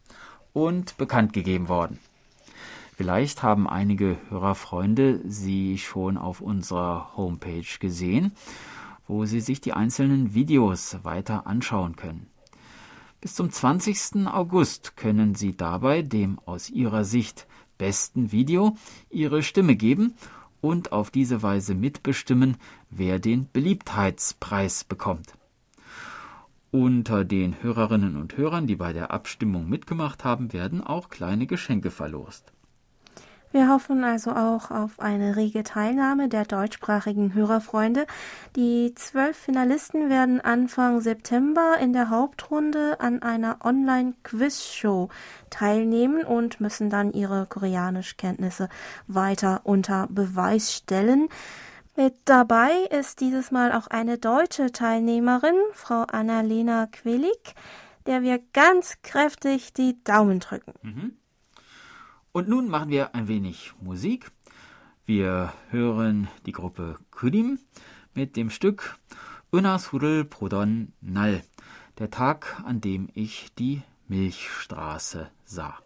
und 0.53 0.97
bekannt 0.97 1.33
gegeben 1.33 1.69
worden. 1.69 1.99
Vielleicht 2.95 3.43
haben 3.43 3.67
einige 3.67 4.17
Hörerfreunde 4.29 5.21
sie 5.25 5.77
schon 5.77 6.17
auf 6.17 6.41
unserer 6.41 7.15
Homepage 7.15 7.65
gesehen, 7.79 8.31
wo 9.07 9.25
sie 9.25 9.41
sich 9.41 9.61
die 9.61 9.73
einzelnen 9.73 10.33
Videos 10.33 10.97
weiter 11.03 11.47
anschauen 11.47 11.95
können. 11.95 12.27
Bis 13.21 13.33
zum 13.33 13.51
20. 13.51 14.27
August 14.27 14.97
können 14.97 15.35
Sie 15.35 15.57
dabei 15.57 16.01
dem 16.03 16.39
aus 16.45 16.69
Ihrer 16.69 17.03
Sicht 17.03 17.47
besten 17.77 18.31
Video 18.31 18.77
ihre 19.09 19.43
Stimme 19.43 19.75
geben 19.75 20.13
und 20.61 20.91
auf 20.91 21.11
diese 21.11 21.41
Weise 21.43 21.75
mitbestimmen, 21.75 22.57
wer 22.89 23.19
den 23.19 23.49
Beliebtheitspreis 23.51 24.83
bekommt. 24.83 25.33
Unter 26.77 27.23
den 27.23 27.63
Hörerinnen 27.63 28.17
und 28.17 28.35
Hörern, 28.35 28.67
die 28.67 28.75
bei 28.75 28.91
der 28.91 29.11
Abstimmung 29.11 29.69
mitgemacht 29.69 30.25
haben, 30.25 30.51
werden 30.51 30.83
auch 30.83 31.07
kleine 31.07 31.47
Geschenke 31.47 31.89
verlost. 31.89 32.51
Wir 33.53 33.69
hoffen 33.69 34.03
also 34.03 34.31
auch 34.31 34.71
auf 34.71 34.99
eine 34.99 35.37
rege 35.37 35.63
Teilnahme 35.63 36.27
der 36.27 36.43
deutschsprachigen 36.43 37.33
Hörerfreunde. 37.33 38.05
Die 38.57 38.93
zwölf 38.93 39.37
Finalisten 39.37 40.09
werden 40.09 40.41
Anfang 40.41 40.99
September 40.99 41.77
in 41.79 41.93
der 41.93 42.09
Hauptrunde 42.09 42.99
an 42.99 43.21
einer 43.21 43.59
Online-Quiz-Show 43.63 45.07
teilnehmen 45.49 46.25
und 46.25 46.59
müssen 46.59 46.89
dann 46.89 47.13
ihre 47.13 47.45
Koreanischkenntnisse 47.45 48.67
weiter 49.07 49.61
unter 49.63 50.07
Beweis 50.07 50.73
stellen. 50.73 51.29
Mit 51.97 52.15
dabei 52.25 52.73
ist 52.91 53.21
dieses 53.21 53.51
Mal 53.51 53.71
auch 53.71 53.87
eine 53.87 54.17
deutsche 54.17 54.73
Teilnehmerin, 54.73 55.55
Frau 55.71 56.01
Annalena 56.01 56.87
Quillig, 56.87 57.55
der 58.05 58.21
wir 58.21 58.39
ganz 58.51 59.01
kräftig 59.01 59.71
die 59.73 60.03
Daumen 60.03 60.41
drücken. 60.41 60.73
Mhm. 60.81 61.17
Und 62.33 62.49
nun 62.49 62.67
machen 62.67 62.89
wir 62.89 63.15
ein 63.15 63.29
wenig 63.29 63.71
Musik. 63.79 64.29
Wir 65.05 65.53
hören 65.69 66.27
die 66.45 66.51
Gruppe 66.51 66.97
Kudim 67.11 67.59
mit 68.13 68.35
dem 68.35 68.49
Stück 68.49 68.97
Unasudel 69.51 70.25
Prodon 70.25 70.91
Nall, 70.99 71.43
der 71.97 72.09
Tag, 72.09 72.61
an 72.65 72.81
dem 72.81 73.07
ich 73.13 73.53
die 73.57 73.83
Milchstraße 74.09 75.31
sah. 75.45 75.77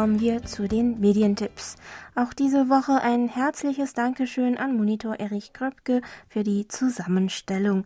Kommen 0.00 0.18
wir 0.18 0.42
zu 0.44 0.66
den 0.66 0.98
Medientipps. 0.98 1.76
Auch 2.14 2.32
diese 2.32 2.70
Woche 2.70 3.02
ein 3.02 3.28
herzliches 3.28 3.92
Dankeschön 3.92 4.56
an 4.56 4.74
Monitor 4.74 5.20
Erich 5.20 5.52
Kröpke 5.52 6.00
für 6.30 6.42
die 6.42 6.66
Zusammenstellung. 6.66 7.84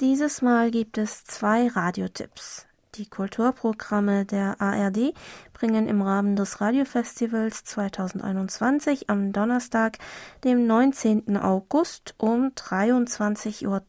Dieses 0.00 0.42
Mal 0.42 0.72
gibt 0.72 0.98
es 0.98 1.22
zwei 1.22 1.68
Radiotipps. 1.68 2.66
Die 2.96 3.06
Kulturprogramme 3.06 4.24
der 4.24 4.60
ARD 4.60 5.14
bringen 5.52 5.86
im 5.86 6.02
Rahmen 6.02 6.34
des 6.34 6.60
Radiofestivals 6.60 7.62
2021 7.62 9.08
am 9.08 9.32
Donnerstag, 9.32 9.98
dem 10.42 10.66
19. 10.66 11.36
August 11.36 12.16
um 12.18 12.48
23.30 12.48 13.68
Uhr 13.68 13.80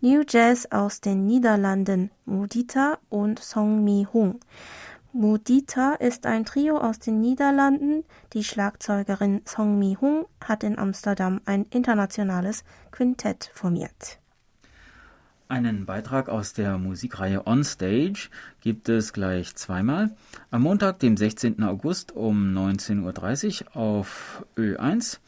New 0.00 0.22
Jazz 0.28 0.70
aus 0.70 1.00
den 1.00 1.26
Niederlanden, 1.26 2.12
Mudita 2.24 2.98
und 3.08 3.40
Song 3.40 3.82
Mi 3.82 4.06
Hung. 4.12 4.38
Mudita 5.14 5.94
ist 5.94 6.26
ein 6.26 6.44
Trio 6.44 6.76
aus 6.78 6.98
den 6.98 7.20
Niederlanden. 7.22 8.04
Die 8.34 8.44
Schlagzeugerin 8.44 9.40
Song 9.46 9.78
Mi-hung 9.78 10.26
hat 10.44 10.62
in 10.62 10.78
Amsterdam 10.78 11.40
ein 11.46 11.64
internationales 11.70 12.62
Quintett 12.90 13.50
formiert. 13.54 14.18
Einen 15.48 15.86
Beitrag 15.86 16.28
aus 16.28 16.52
der 16.52 16.76
Musikreihe 16.76 17.46
On 17.46 17.64
Stage 17.64 18.28
gibt 18.60 18.90
es 18.90 19.14
gleich 19.14 19.54
zweimal. 19.54 20.14
Am 20.50 20.60
Montag, 20.60 20.98
dem 20.98 21.16
16. 21.16 21.62
August 21.62 22.12
um 22.12 22.54
19.30 22.54 23.62
Uhr 23.62 23.76
auf 23.76 24.44
Ö1 24.58 25.20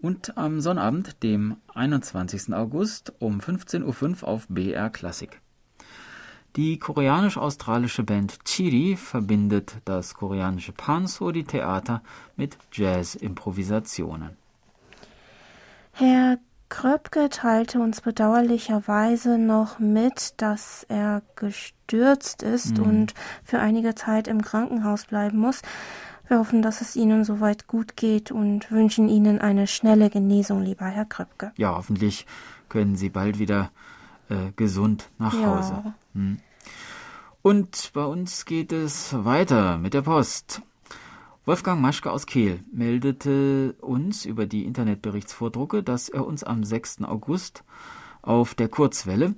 und 0.00 0.36
am 0.36 0.60
Sonnabend, 0.60 1.22
dem 1.22 1.56
21. 1.74 2.52
August 2.52 3.14
um 3.20 3.40
15.05 3.40 4.22
Uhr 4.22 4.28
auf 4.28 4.46
BR 4.50 4.90
Classic. 4.90 5.40
Die 6.56 6.78
koreanisch-australische 6.78 8.04
Band 8.04 8.44
Chiri 8.44 8.96
verbindet 8.96 9.78
das 9.84 10.14
koreanische 10.14 10.70
Pansori-Theater 10.70 12.00
mit 12.36 12.56
Jazz-Improvisationen. 12.72 14.36
Herr 15.92 16.38
Kröpke 16.68 17.28
teilte 17.28 17.80
uns 17.80 18.00
bedauerlicherweise 18.00 19.36
noch 19.36 19.80
mit, 19.80 20.34
dass 20.36 20.86
er 20.88 21.22
gestürzt 21.34 22.44
ist 22.44 22.78
mhm. 22.78 22.84
und 22.84 23.14
für 23.42 23.58
einige 23.58 23.96
Zeit 23.96 24.28
im 24.28 24.40
Krankenhaus 24.40 25.06
bleiben 25.06 25.38
muss. 25.38 25.60
Wir 26.28 26.38
hoffen, 26.38 26.62
dass 26.62 26.80
es 26.80 26.94
Ihnen 26.94 27.24
soweit 27.24 27.66
gut 27.66 27.96
geht 27.96 28.30
und 28.30 28.70
wünschen 28.70 29.08
Ihnen 29.08 29.40
eine 29.40 29.66
schnelle 29.66 30.08
Genesung, 30.08 30.62
lieber 30.62 30.86
Herr 30.86 31.04
Kröpke. 31.04 31.52
Ja, 31.56 31.74
hoffentlich 31.74 32.26
können 32.68 32.94
Sie 32.94 33.10
bald 33.10 33.40
wieder 33.40 33.70
äh, 34.28 34.52
gesund 34.56 35.10
nach 35.18 35.34
ja. 35.34 35.46
Hause. 35.46 35.94
Hm. 36.14 36.38
Und 37.42 37.90
bei 37.92 38.04
uns 38.04 38.46
geht 38.46 38.72
es 38.72 39.12
weiter 39.24 39.76
mit 39.78 39.92
der 39.92 40.02
Post. 40.02 40.62
Wolfgang 41.44 41.82
Maschke 41.82 42.10
aus 42.10 42.24
Kehl 42.24 42.64
meldete 42.72 43.74
uns 43.80 44.24
über 44.24 44.46
die 44.46 44.64
Internetberichtsvordrucke, 44.64 45.82
dass 45.82 46.08
er 46.08 46.26
uns 46.26 46.42
am 46.42 46.64
6. 46.64 47.02
August 47.02 47.64
auf 48.22 48.54
der 48.54 48.68
Kurzwelle 48.68 49.34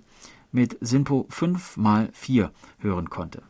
mit 0.53 0.79
Sinpo 0.81 1.27
5x4 1.33 2.51
hören 2.79 3.11
konnte. 3.11 3.43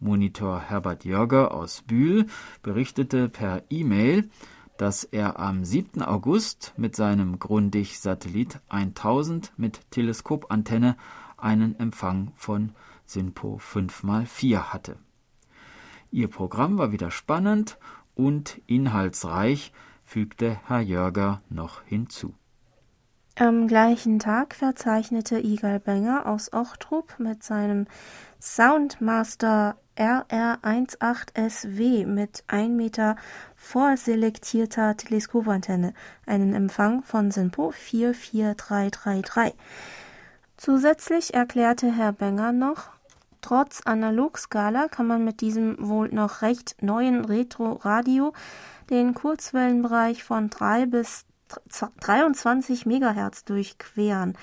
Monitor 0.00 0.60
Herbert 0.60 1.04
Jörger 1.04 1.52
aus 1.52 1.82
Bühl 1.82 2.26
berichtete 2.62 3.28
per 3.28 3.62
E-Mail, 3.68 4.30
dass 4.78 5.04
er 5.04 5.38
am 5.38 5.64
7. 5.64 6.02
August 6.02 6.72
mit 6.76 6.96
seinem 6.96 7.38
Grundig-Satellit 7.38 8.60
1000 8.68 9.52
mit 9.56 9.80
Teleskopantenne 9.90 10.96
einen 11.42 11.78
Empfang 11.78 12.32
von 12.36 12.72
SINPO 13.06 13.58
5x4 13.58 14.72
hatte. 14.72 14.96
Ihr 16.10 16.28
Programm 16.28 16.78
war 16.78 16.92
wieder 16.92 17.10
spannend 17.10 17.78
und 18.14 18.60
inhaltsreich, 18.66 19.72
fügte 20.04 20.60
Herr 20.66 20.80
Jörger 20.80 21.42
noch 21.48 21.82
hinzu. 21.84 22.34
Am 23.36 23.66
gleichen 23.66 24.18
Tag 24.18 24.54
verzeichnete 24.54 25.40
Igal 25.40 25.80
Benger 25.80 26.26
aus 26.26 26.52
Ochtrup 26.52 27.18
mit 27.18 27.42
seinem 27.42 27.86
Soundmaster 28.38 29.78
RR18SW 29.96 32.06
mit 32.06 32.44
1 32.48 32.76
Meter 32.76 33.16
vorselektierter 33.56 34.98
Teleskopantenne 34.98 35.94
einen 36.26 36.54
Empfang 36.54 37.02
von 37.02 37.30
SINPO 37.30 37.70
44333. 37.70 39.54
Zusätzlich 40.64 41.34
erklärte 41.34 41.90
Herr 41.90 42.12
Benger 42.12 42.52
noch, 42.52 42.90
trotz 43.40 43.80
Analogskala 43.84 44.86
kann 44.86 45.08
man 45.08 45.24
mit 45.24 45.40
diesem 45.40 45.74
wohl 45.80 46.08
noch 46.10 46.42
recht 46.42 46.76
neuen 46.80 47.24
Retro-Radio 47.24 48.32
den 48.88 49.12
Kurzwellenbereich 49.12 50.22
von 50.22 50.50
3 50.50 50.86
bis 50.86 51.26
23 52.02 52.86
MHz 52.86 53.44
durchqueren. 53.44 54.38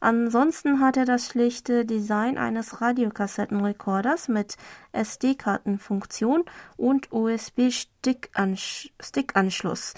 Ansonsten 0.00 0.80
hat 0.80 0.96
er 0.96 1.04
das 1.04 1.28
schlichte 1.28 1.86
Design 1.86 2.36
eines 2.36 2.80
Radiokassettenrekorders 2.80 4.26
mit 4.26 4.56
SD-Kartenfunktion 4.90 6.46
und 6.78 7.12
USB-Stickanschluss. 7.12 9.94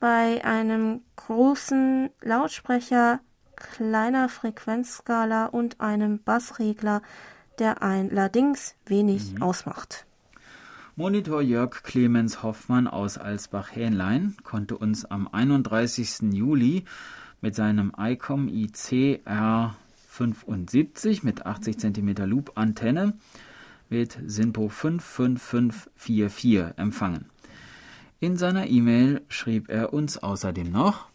Bei 0.00 0.44
einem 0.44 1.00
großen 1.16 2.10
Lautsprecher 2.20 3.20
kleiner 3.58 4.28
Frequenzskala 4.28 5.46
und 5.46 5.80
einem 5.80 6.22
Bassregler, 6.22 7.02
der 7.58 7.82
allerdings 7.82 8.74
wenig 8.86 9.34
mhm. 9.34 9.42
ausmacht. 9.42 10.06
Monitor 10.96 11.42
Jörg 11.42 11.82
Clemens 11.84 12.42
Hoffmann 12.42 12.88
aus 12.88 13.18
Alsbach-Hähnlein 13.18 14.36
konnte 14.42 14.76
uns 14.76 15.04
am 15.04 15.28
31. 15.28 16.32
Juli 16.32 16.84
mit 17.40 17.54
seinem 17.54 17.92
ICOM 17.96 18.48
IC 18.48 19.22
R75 19.24 21.24
mit 21.24 21.46
80 21.46 21.78
cm 21.78 22.16
Loop-Antenne 22.24 23.14
mit 23.88 24.18
SINPO 24.26 24.68
55544 24.68 26.76
empfangen. 26.76 27.26
In 28.20 28.36
seiner 28.36 28.66
E-Mail 28.66 29.22
schrieb 29.28 29.70
er 29.70 29.92
uns 29.92 30.18
außerdem 30.18 30.68
noch 30.70 31.07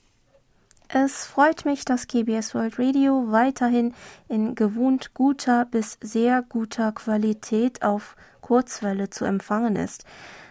es 0.96 1.26
freut 1.26 1.66
mich, 1.66 1.86
dass 1.86 2.08
KBS 2.08 2.54
World 2.54 2.78
Radio 2.78 3.32
weiterhin 3.32 3.96
in 4.28 4.54
gewohnt 4.54 5.16
guter 5.16 5.66
bis 5.66 5.98
sehr 6.02 6.44
guter 6.44 6.92
Qualität 6.92 7.82
auf 7.82 8.16
Kurzwelle 8.42 9.10
zu 9.10 9.26
empfangen 9.26 9.76
ist. 9.76 10.06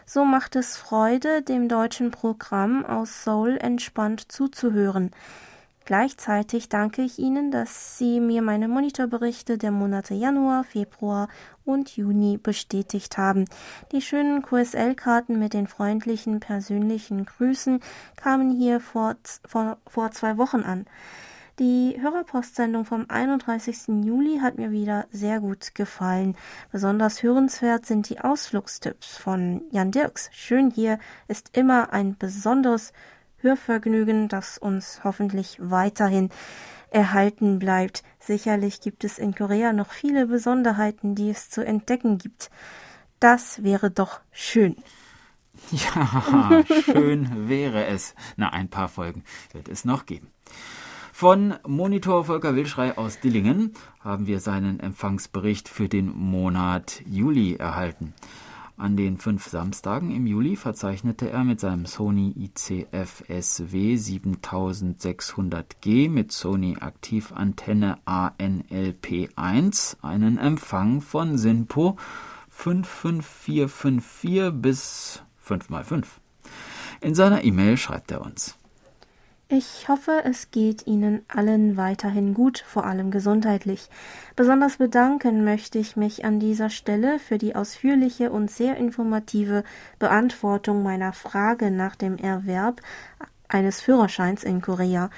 So 0.05 0.25
macht 0.25 0.57
es 0.57 0.77
Freude, 0.77 1.43
dem 1.43 1.69
deutschen 1.69 2.11
Programm 2.11 2.85
aus 2.85 3.23
Seoul 3.23 3.57
entspannt 3.57 4.33
zuzuhören. 4.33 5.13
Gleichzeitig 5.85 6.69
danke 6.69 7.03
ich 7.03 7.19
Ihnen, 7.19 7.51
dass 7.51 7.99
Sie 7.99 8.21
mir 8.21 8.43
meine 8.43 8.69
Monitorberichte 8.69 9.59
der 9.59 9.71
Monate 9.71 10.15
Januar, 10.15 10.65
Februar 10.65 11.29
und 11.65 11.97
Juni 11.97 12.39
bestätigt 12.39 13.19
haben. 13.19 13.47
Die 13.91 14.01
schönen 14.01 14.43
QSL-Karten 14.43 15.39
mit 15.39 15.55
den 15.55 15.67
freundlichen 15.67 16.41
persönlichen 16.41 17.25
Grüßen 17.25 17.81
kamen 18.17 18.51
hier 18.51 18.81
vor, 18.81 19.17
vor, 19.45 19.79
vor 19.87 20.11
zwei 20.13 20.39
Wochen 20.39 20.63
an. 20.63 20.87
Die 21.59 21.99
Hörerpostsendung 22.01 22.87
vom 22.87 23.05
31. 23.09 24.05
Juli 24.05 24.39
hat 24.41 24.57
mir 24.57 24.71
wieder 24.71 25.07
sehr 25.13 25.39
gut 25.39 25.75
gefallen. 25.75 26.35
Besonders 26.71 27.23
hörenswert 27.23 27.85
sind 27.85 28.09
die 28.09 28.21
Ausflugstipps 28.21 29.19
von 29.19 29.63
Jan 29.71 29.91
Dirks. 29.91 30.31
Schön 30.33 30.71
hier 30.71 30.99
ist 31.29 31.57
immer 31.57 31.93
ein 31.93 32.17
besonderes 32.17 32.95
Hörvergnügen, 33.43 34.29
das 34.29 34.59
uns 34.59 35.01
hoffentlich 35.05 35.59
weiterhin 35.61 36.31
erhalten 36.91 37.59
bleibt. 37.59 38.03
Sicherlich 38.19 38.81
gibt 38.81 39.05
es 39.05 39.19
in 39.19 39.35
Korea 39.35 39.73
noch 39.73 39.91
viele 39.91 40.27
Besonderheiten, 40.27 41.15
die 41.15 41.31
es 41.31 41.51
zu 41.51 41.65
entdecken 41.65 42.19
gibt. 42.19 42.51
Das 43.21 43.63
wäre 43.63 43.91
doch 43.91 44.21
schön. 44.31 44.77
Ja, 45.71 46.65
schön 46.85 47.49
wäre 47.49 47.85
es. 47.87 48.15
Na, 48.37 48.49
ein 48.55 48.69
paar 48.69 48.89
Folgen 48.89 49.23
wird 49.53 49.69
es 49.69 49.85
noch 49.85 50.07
geben. 50.07 50.29
Von 51.13 51.55
Monitor 51.67 52.25
Volker 52.25 52.57
Wilschrei 52.57 52.97
aus 52.97 53.21
Dillingen 53.21 53.75
haben 54.01 54.27
wir 54.27 54.41
seinen 54.41 54.81
Empfangsbericht 54.81 55.69
für 55.69 55.89
den 55.89 56.09
Monat 56.09 57.03
Juli 57.07 57.57
erhalten. 57.57 58.15
An 58.83 58.97
den 58.97 59.19
fünf 59.19 59.47
Samstagen 59.47 60.11
im 60.11 60.27
Juli 60.27 60.57
verzeichnete 60.57 61.31
er 61.31 61.45
mit 61.45 61.61
seinem 61.61 61.87
Sony 61.87 62.35
ICF 62.37 63.23
SW 63.29 63.95
7600G 63.95 66.11
mit 66.11 66.33
Sony 66.33 66.77
Aktivantenne 66.81 67.99
ANLP1 68.07 69.99
einen 70.03 70.37
Empfang 70.37 71.01
von 71.01 71.39
SINPO 71.39 71.97
55454 72.49 74.51
bis 74.51 75.23
5x5. 75.47 76.05
In 77.03 77.15
seiner 77.15 77.45
E-Mail 77.45 77.77
schreibt 77.77 78.11
er 78.11 78.23
uns. 78.23 78.59
Ich 79.55 79.87
hoffe, 79.87 80.23
es 80.25 80.51
geht 80.51 80.87
Ihnen 80.87 81.27
allen 81.29 81.77
weiterhin 81.77 82.33
gut, 82.33 82.65
vor 82.67 82.87
allem 82.87 83.11
gesundheitlich. 83.11 83.91
Besonders 84.35 84.79
bedanken 84.79 85.45
möchte 85.45 85.79
ich 85.79 85.95
mich 85.95 86.25
an 86.25 86.41
dieser 86.41 86.71
Stelle 86.71 87.19
für 87.19 87.37
die 87.37 87.55
ausführliche 87.55 88.31
und 88.31 88.51
sehr 88.51 88.79
informative 88.79 89.63
Beantwortung 89.99 90.83
meiner 90.83 91.13
Frage 91.13 91.71
nach 91.71 91.97
dem 91.97 92.17
Erwerb 92.17 92.81
eines 93.47 93.83
Führerscheins 93.83 94.43
in 94.43 94.63
Korea. 94.63 95.11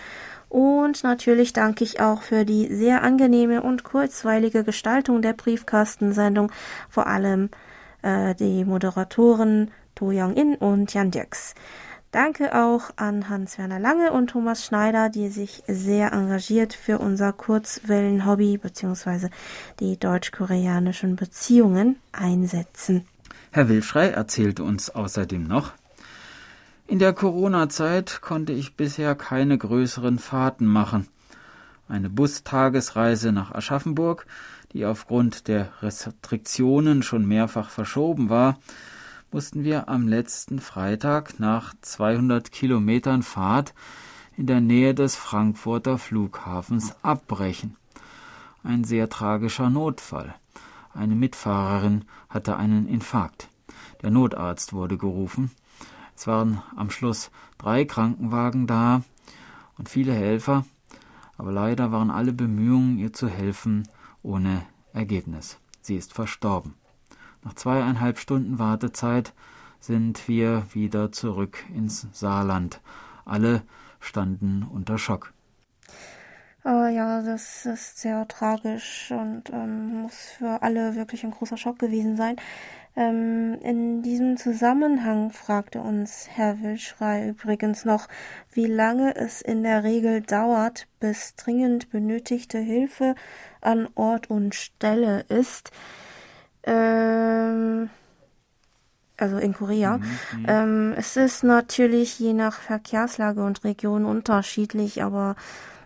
Und 0.48 1.04
natürlich 1.04 1.52
danke 1.52 1.84
ich 1.84 2.00
auch 2.00 2.22
für 2.22 2.44
die 2.44 2.74
sehr 2.74 3.04
angenehme 3.04 3.62
und 3.62 3.84
kurzweilige 3.84 4.64
Gestaltung 4.64 5.22
der 5.22 5.34
Briefkastensendung, 5.34 6.50
vor 6.90 7.06
allem 7.06 7.50
äh, 8.02 8.34
die 8.34 8.64
Moderatoren 8.64 9.70
To 9.94 10.06
Young-in 10.06 10.56
und 10.56 10.92
Jan 10.92 11.12
Dirks. 11.12 11.54
Danke 12.14 12.54
auch 12.54 12.90
an 12.94 13.28
Hans-Werner 13.28 13.80
Lange 13.80 14.12
und 14.12 14.28
Thomas 14.28 14.64
Schneider, 14.64 15.08
die 15.08 15.30
sich 15.30 15.64
sehr 15.66 16.12
engagiert 16.12 16.72
für 16.72 17.00
unser 17.00 17.32
Kurzwellen-Hobby 17.32 18.56
bzw. 18.56 19.30
die 19.80 19.98
deutsch-koreanischen 19.98 21.16
Beziehungen 21.16 21.96
einsetzen. 22.12 23.04
Herr 23.50 23.68
Wilfrey 23.68 24.10
erzählte 24.10 24.62
uns 24.62 24.90
außerdem 24.90 25.42
noch, 25.42 25.72
in 26.86 27.00
der 27.00 27.14
Corona-Zeit 27.14 28.20
konnte 28.20 28.52
ich 28.52 28.76
bisher 28.76 29.16
keine 29.16 29.58
größeren 29.58 30.20
Fahrten 30.20 30.66
machen. 30.66 31.08
Eine 31.88 32.10
Bustagesreise 32.10 33.32
nach 33.32 33.50
Aschaffenburg, 33.50 34.26
die 34.72 34.86
aufgrund 34.86 35.48
der 35.48 35.70
Restriktionen 35.82 37.02
schon 37.02 37.26
mehrfach 37.26 37.70
verschoben 37.70 38.30
war, 38.30 38.56
mussten 39.34 39.64
wir 39.64 39.88
am 39.88 40.06
letzten 40.06 40.60
Freitag 40.60 41.40
nach 41.40 41.74
200 41.80 42.52
Kilometern 42.52 43.24
Fahrt 43.24 43.74
in 44.36 44.46
der 44.46 44.60
Nähe 44.60 44.94
des 44.94 45.16
Frankfurter 45.16 45.98
Flughafens 45.98 46.94
abbrechen. 47.02 47.76
Ein 48.62 48.84
sehr 48.84 49.08
tragischer 49.08 49.70
Notfall. 49.70 50.36
Eine 50.92 51.16
Mitfahrerin 51.16 52.04
hatte 52.28 52.56
einen 52.56 52.86
Infarkt. 52.86 53.48
Der 54.02 54.12
Notarzt 54.12 54.72
wurde 54.72 54.98
gerufen. 54.98 55.50
Es 56.14 56.28
waren 56.28 56.62
am 56.76 56.90
Schluss 56.90 57.32
drei 57.58 57.84
Krankenwagen 57.84 58.68
da 58.68 59.02
und 59.78 59.88
viele 59.88 60.12
Helfer, 60.12 60.64
aber 61.38 61.50
leider 61.50 61.90
waren 61.90 62.12
alle 62.12 62.32
Bemühungen, 62.32 62.98
ihr 62.98 63.12
zu 63.12 63.26
helfen, 63.26 63.88
ohne 64.22 64.64
Ergebnis. 64.92 65.58
Sie 65.80 65.96
ist 65.96 66.12
verstorben. 66.12 66.74
Nach 67.44 67.54
zweieinhalb 67.54 68.18
Stunden 68.18 68.58
Wartezeit 68.58 69.34
sind 69.78 70.28
wir 70.28 70.66
wieder 70.72 71.12
zurück 71.12 71.58
ins 71.74 72.06
Saarland. 72.12 72.80
Alle 73.26 73.62
standen 74.00 74.62
unter 74.62 74.96
Schock. 74.96 75.34
Oh 76.64 76.86
ja, 76.86 77.20
das 77.20 77.66
ist 77.66 77.98
sehr 77.98 78.26
tragisch 78.26 79.10
und 79.10 79.50
ähm, 79.50 80.02
muss 80.02 80.14
für 80.38 80.62
alle 80.62 80.94
wirklich 80.94 81.22
ein 81.22 81.32
großer 81.32 81.58
Schock 81.58 81.78
gewesen 81.78 82.16
sein. 82.16 82.36
Ähm, 82.96 83.58
in 83.60 84.00
diesem 84.00 84.38
Zusammenhang 84.38 85.30
fragte 85.30 85.80
uns 85.80 86.28
Herr 86.30 86.62
Wilschrei 86.62 87.28
übrigens 87.28 87.84
noch, 87.84 88.08
wie 88.52 88.64
lange 88.64 89.14
es 89.16 89.42
in 89.42 89.62
der 89.62 89.84
Regel 89.84 90.22
dauert, 90.22 90.86
bis 91.00 91.34
dringend 91.34 91.90
benötigte 91.90 92.58
Hilfe 92.58 93.14
an 93.60 93.86
Ort 93.94 94.30
und 94.30 94.54
Stelle 94.54 95.26
ist 95.28 95.70
ähm, 96.66 97.90
also 99.16 99.38
in 99.38 99.54
Korea. 99.54 99.98
Mhm, 99.98 100.02
mhm, 100.02 100.44
ähm, 100.48 100.94
es 100.96 101.16
ist 101.16 101.44
natürlich 101.44 102.18
je 102.18 102.32
nach 102.32 102.60
Verkehrslage 102.60 103.42
und 103.44 103.64
Region 103.64 104.04
unterschiedlich, 104.04 105.02
aber 105.02 105.36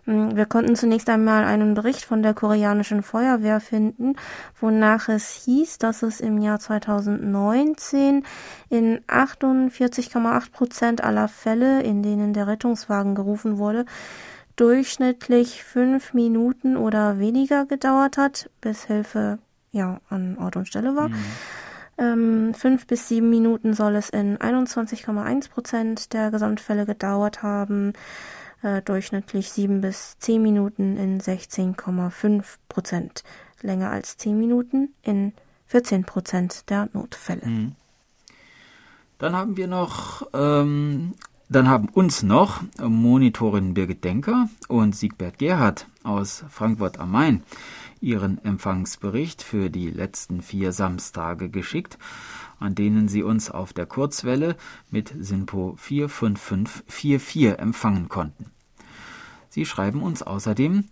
mh, 0.06 0.30
hm, 0.30 0.36
wir 0.36 0.46
konnten 0.46 0.76
zunächst 0.76 1.08
einmal 1.10 1.44
einen 1.44 1.74
Bericht 1.74 2.04
von 2.04 2.22
der 2.22 2.34
koreanischen 2.34 3.02
Feuerwehr 3.02 3.60
finden, 3.60 4.14
wonach 4.60 5.08
es 5.08 5.30
hieß, 5.44 5.78
dass 5.78 6.02
es 6.02 6.20
im 6.20 6.38
Jahr 6.38 6.58
2019 6.58 8.24
in 8.70 9.00
48,8 9.06 10.50
Prozent 10.50 11.04
aller 11.04 11.28
Fälle, 11.28 11.82
in 11.82 12.02
denen 12.02 12.32
der 12.32 12.46
Rettungswagen 12.46 13.14
gerufen 13.14 13.58
wurde, 13.58 13.84
durchschnittlich 14.56 15.62
fünf 15.62 16.14
Minuten 16.14 16.76
oder 16.76 17.18
weniger 17.18 17.66
gedauert 17.66 18.16
hat, 18.16 18.50
bis 18.60 18.86
Hilfe 18.86 19.38
ja, 19.72 20.00
an 20.08 20.38
Ort 20.38 20.56
und 20.56 20.68
Stelle 20.68 20.96
war. 20.96 21.08
Mhm. 21.08 21.24
Ähm, 21.98 22.54
fünf 22.54 22.86
bis 22.86 23.08
sieben 23.08 23.28
Minuten 23.28 23.74
soll 23.74 23.96
es 23.96 24.08
in 24.08 24.38
21,1 24.38 25.50
Prozent 25.50 26.12
der 26.12 26.30
Gesamtfälle 26.30 26.86
gedauert 26.86 27.42
haben. 27.42 27.92
Äh, 28.62 28.82
durchschnittlich 28.82 29.50
sieben 29.50 29.80
bis 29.80 30.16
zehn 30.18 30.42
Minuten 30.42 30.96
in 30.96 31.20
16,5 31.20 32.44
Prozent. 32.68 33.24
Länger 33.62 33.90
als 33.90 34.16
zehn 34.16 34.38
Minuten 34.38 34.94
in 35.02 35.32
14 35.66 36.04
Prozent 36.04 36.70
der 36.70 36.88
Notfälle. 36.92 37.46
Mhm. 37.46 37.72
Dann 39.18 39.34
haben 39.34 39.56
wir 39.56 39.66
noch, 39.66 40.28
ähm, 40.32 41.14
dann 41.48 41.68
haben 41.68 41.88
uns 41.88 42.22
noch 42.22 42.62
Monitorin 42.80 43.74
Birgit 43.74 44.04
Denker 44.04 44.48
und 44.68 44.94
Siegbert 44.94 45.38
Gerhardt 45.38 45.86
aus 46.04 46.44
Frankfurt 46.48 47.00
am 47.00 47.10
Main 47.10 47.42
ihren 48.00 48.42
Empfangsbericht 48.44 49.42
für 49.42 49.70
die 49.70 49.90
letzten 49.90 50.42
vier 50.42 50.72
Samstage 50.72 51.48
geschickt, 51.48 51.98
an 52.58 52.74
denen 52.74 53.08
sie 53.08 53.22
uns 53.22 53.50
auf 53.50 53.72
der 53.72 53.86
Kurzwelle 53.86 54.56
mit 54.90 55.14
SINPO 55.18 55.76
45544 55.76 57.58
empfangen 57.58 58.08
konnten. 58.08 58.50
Sie 59.48 59.64
schreiben 59.64 60.02
uns 60.02 60.22
außerdem, 60.22 60.84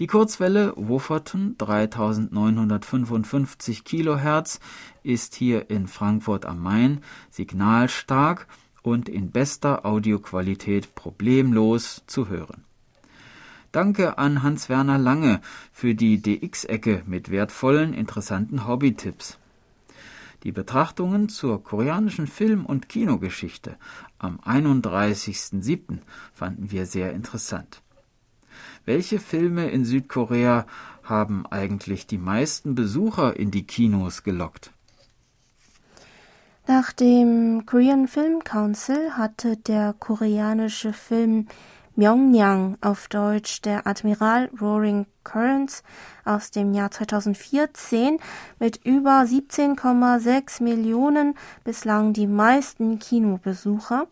die 0.00 0.06
Kurzwelle 0.06 0.72
Wofferton 0.76 1.56
3955 1.58 3.84
kHz 3.84 4.60
ist 5.02 5.34
hier 5.34 5.68
in 5.70 5.88
Frankfurt 5.88 6.46
am 6.46 6.60
Main 6.60 7.00
signalstark 7.30 8.46
und 8.82 9.08
in 9.08 9.32
bester 9.32 9.84
Audioqualität 9.84 10.94
problemlos 10.94 12.04
zu 12.06 12.28
hören. 12.28 12.67
Danke 13.72 14.16
an 14.16 14.42
Hans-Werner 14.42 14.96
Lange 14.96 15.40
für 15.72 15.94
die 15.94 16.22
DX-Ecke 16.22 17.02
mit 17.06 17.30
wertvollen, 17.30 17.92
interessanten 17.92 18.66
Hobbytipps. 18.66 19.38
Die 20.42 20.52
Betrachtungen 20.52 21.28
zur 21.28 21.62
koreanischen 21.62 22.26
Film- 22.26 22.64
und 22.64 22.88
Kinogeschichte 22.88 23.76
am 24.18 24.38
31.07. 24.40 25.98
fanden 26.32 26.70
wir 26.70 26.86
sehr 26.86 27.12
interessant. 27.12 27.82
Welche 28.86 29.18
Filme 29.18 29.68
in 29.68 29.84
Südkorea 29.84 30.66
haben 31.02 31.46
eigentlich 31.46 32.06
die 32.06 32.18
meisten 32.18 32.74
Besucher 32.74 33.36
in 33.36 33.50
die 33.50 33.66
Kinos 33.66 34.22
gelockt? 34.22 34.72
Nach 36.66 36.92
dem 36.92 37.64
Korean 37.66 38.08
Film 38.08 38.44
Council 38.44 39.12
hatte 39.12 39.56
der 39.56 39.94
koreanische 39.98 40.92
Film 40.92 41.48
Myongnyang, 41.98 42.78
auf 42.80 43.08
Deutsch 43.08 43.60
der 43.60 43.88
Admiral 43.88 44.50
Roaring 44.60 45.06
Currents 45.24 45.82
aus 46.24 46.52
dem 46.52 46.72
Jahr 46.72 46.92
2014 46.92 48.20
mit 48.60 48.76
über 48.84 49.22
17,6 49.22 50.62
Millionen 50.62 51.34
bislang 51.64 52.12
die 52.12 52.28
meisten 52.28 53.00
Kinobesucher. 53.00 54.06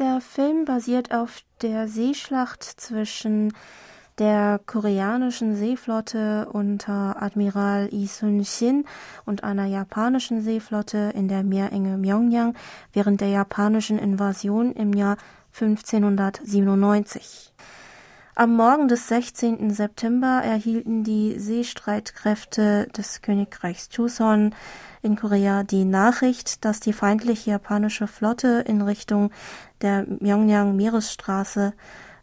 Der 0.00 0.20
Film 0.20 0.64
basiert 0.64 1.14
auf 1.14 1.42
der 1.62 1.86
Seeschlacht 1.86 2.64
zwischen 2.64 3.52
der 4.18 4.60
koreanischen 4.66 5.54
Seeflotte 5.54 6.48
unter 6.52 7.22
Admiral 7.22 7.90
Lee 7.92 8.06
Sun-shin 8.06 8.84
und 9.24 9.44
einer 9.44 9.66
japanischen 9.66 10.42
Seeflotte 10.42 11.12
in 11.14 11.28
der 11.28 11.44
Meerenge 11.44 11.96
Myongyang 11.96 12.56
während 12.92 13.20
der 13.20 13.28
japanischen 13.28 14.00
Invasion 14.00 14.72
im 14.72 14.92
Jahr 14.92 15.16
1597. 15.52 17.52
Am 18.34 18.54
Morgen 18.54 18.86
des 18.86 19.08
16. 19.08 19.70
September 19.70 20.42
erhielten 20.44 21.02
die 21.02 21.40
Seestreitkräfte 21.40 22.86
des 22.96 23.20
Königreichs 23.20 23.88
Joseon 23.90 24.54
in 25.02 25.16
Korea 25.16 25.64
die 25.64 25.84
Nachricht, 25.84 26.64
dass 26.64 26.78
die 26.78 26.92
feindliche 26.92 27.50
japanische 27.50 28.06
Flotte 28.06 28.64
in 28.66 28.80
Richtung 28.80 29.32
der 29.80 30.06
Myongyang 30.20 30.76
Meeresstraße 30.76 31.72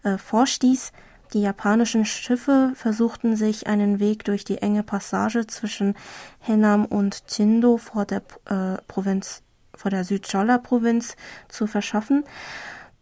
äh, 0.03 0.17
vorstieß. 0.17 0.93
Die 1.33 1.41
japanischen 1.41 2.05
Schiffe 2.05 2.71
versuchten 2.75 3.35
sich 3.35 3.67
einen 3.67 3.99
Weg 3.99 4.23
durch 4.23 4.45
die 4.45 4.59
enge 4.59 4.83
Passage 4.83 5.47
zwischen 5.47 5.95
Hennam 6.39 6.85
und 6.85 7.27
Chindo 7.27 7.75
vor 7.75 8.05
der 8.05 8.21
äh, 8.45 8.77
Provinz 8.87 9.41
vor 9.75 9.91
der 9.91 10.05
Südcholla-Provinz 10.05 11.17
zu 11.49 11.67
verschaffen. 11.67 12.23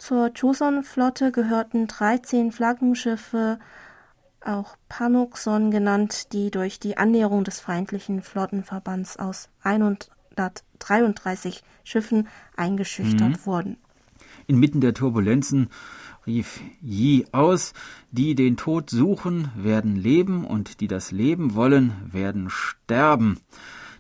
Zur 0.06 0.32
Joseon-Flotte 0.36 1.32
gehörten 1.32 1.88
13 1.88 2.52
Flaggenschiffe, 2.52 3.58
auch 4.44 4.76
Panokson 4.90 5.72
genannt, 5.72 6.34
die 6.34 6.52
durch 6.52 6.78
die 6.78 6.98
Annäherung 6.98 7.46
des 7.46 7.62
feindlichen 7.62 8.22
Flottenverbands 8.22 9.16
aus 9.16 9.48
133 9.62 11.64
Schiffen 11.86 12.28
eingeschüchtert 12.58 13.30
mhm. 13.30 13.46
wurden. 13.46 13.78
Inmitten 14.46 14.82
der 14.82 14.94
Turbulenzen 14.94 15.70
rief 16.28 16.60
Yi 16.82 17.26
aus, 17.32 17.72
die 18.12 18.36
den 18.36 18.58
Tod 18.58 18.90
suchen, 18.90 19.52
werden 19.56 19.96
leben 19.96 20.46
und 20.46 20.82
die 20.82 20.90
das 20.90 21.12
Leben 21.12 21.56
wollen, 21.56 21.94
werden 22.12 22.50
sterben. 22.50 23.40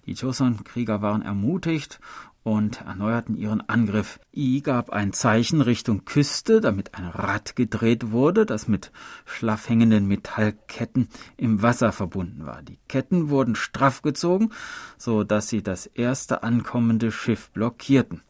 Die 0.05 0.15
Joseon-Krieger 0.15 1.01
waren 1.01 1.21
ermutigt 1.21 2.01
und 2.43 2.82
erneuerten 2.82 3.36
ihren 3.36 3.67
Angriff. 3.69 4.19
I 4.36 4.62
gab 4.62 4.89
ein 4.89 5.13
Zeichen 5.13 5.62
Richtung 5.62 6.06
Küste, 6.06 6.60
damit 6.62 6.95
ein 6.95 7.08
Rad 7.08 7.56
gedreht 7.56 8.12
wurde, 8.12 8.45
das 8.45 8.67
mit 8.67 8.91
schlaff 9.25 9.69
hängenden 9.69 10.08
Metallketten 10.08 11.08
im 11.38 11.62
Wasser 11.62 11.91
verbunden 11.91 12.45
war. 12.45 12.62
Die 12.62 12.79
Ketten 12.88 13.29
wurden 13.29 13.56
straff 13.56 14.01
gezogen, 14.01 14.51
so 14.97 15.23
dass 15.23 15.47
sie 15.47 15.63
das 15.63 15.86
erste 15.86 16.43
ankommende 16.43 17.12
Schiff 17.12 17.49
blockierten. 17.51 18.21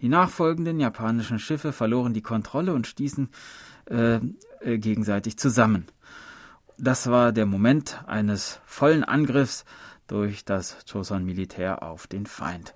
Die 0.00 0.08
nachfolgenden 0.08 0.78
japanischen 0.78 1.40
Schiffe 1.40 1.72
verloren 1.72 2.14
die 2.14 2.22
Kontrolle 2.22 2.72
und 2.72 2.86
stießen 2.86 3.28
äh, 3.90 4.20
äh, 4.60 4.78
gegenseitig 4.78 5.36
zusammen. 5.38 5.86
Das 6.78 7.10
war 7.10 7.32
der 7.32 7.46
Moment 7.46 8.04
eines 8.06 8.60
vollen 8.64 9.02
Angriffs 9.02 9.64
durch 10.06 10.44
das 10.44 10.76
Joseon-Militär 10.86 11.82
auf 11.82 12.06
den 12.06 12.26
Feind. 12.26 12.72